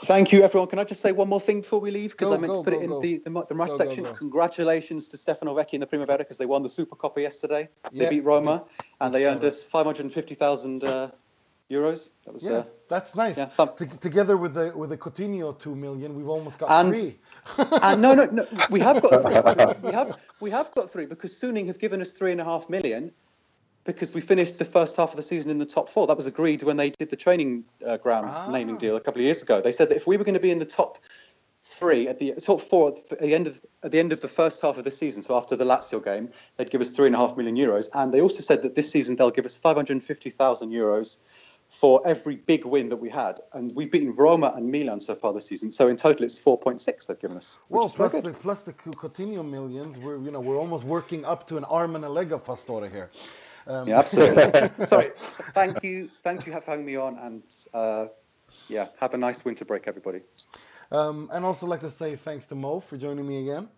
[0.04, 0.70] Thank you, everyone.
[0.70, 2.12] Can I just say one more thing before we leave?
[2.12, 3.02] Because I meant go, to put go, it in go.
[3.02, 4.06] the, the, the match section.
[4.16, 7.70] Congratulations to Stefano Vecchi and the Primavera because they won the Super Coppa yesterday.
[7.92, 8.04] Yeah.
[8.06, 8.66] They beat Roma
[9.02, 11.12] and they earned us 550,000 uh,
[11.70, 12.10] euros.
[12.26, 13.38] That was Yeah, uh, that's nice.
[13.38, 17.20] yeah, T- together with the with the Coutinho two million, we've almost got And- three.
[17.82, 18.46] and no, no, no.
[18.70, 19.76] We have got three.
[19.90, 22.70] We have we have got three because Suning have given us three and a half
[22.70, 23.12] million,
[23.84, 26.08] because we finished the first half of the season in the top four.
[26.08, 28.50] That was agreed when they did the training uh, ground Ah.
[28.52, 29.62] naming deal a couple of years ago.
[29.62, 30.98] They said that if we were going to be in the top
[31.62, 34.62] three at the top four at the end of at the end of the first
[34.62, 37.20] half of the season, so after the Lazio game, they'd give us three and a
[37.20, 39.94] half million euros, and they also said that this season they'll give us five hundred
[39.94, 41.18] and fifty thousand euros
[41.70, 45.34] for every big win that we had, and we've beaten Roma and Milan so far
[45.34, 45.72] this season.
[45.72, 47.60] So in total, it's four point six they've given us.
[47.70, 51.58] Well, plus the plus the Coutinho millions, we're you know we're almost working up to
[51.58, 53.10] an arm and a leg of Pastore here.
[53.70, 54.70] Um, Yeah, absolutely.
[54.88, 55.12] Sorry.
[55.54, 56.10] Thank you.
[56.24, 57.18] Thank you for having me on.
[57.20, 57.44] And
[57.74, 58.08] uh,
[58.68, 60.22] yeah, have a nice winter break, everybody.
[60.92, 63.70] Um, and also like to say thanks to Mo for joining me again.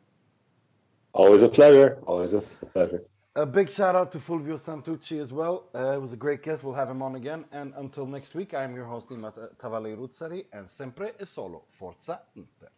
[1.14, 2.00] Always a pleasure.
[2.08, 3.04] Always a pleasure.
[3.36, 5.70] A big shout out to Fulvio Santucci as well.
[5.74, 6.64] Uh, it was a great guest.
[6.64, 7.46] We'll have him on again.
[7.52, 11.64] And until next week, I am your host, Nima Tavallaey Roodsari, and sempre e solo
[11.70, 12.70] Forza Inter.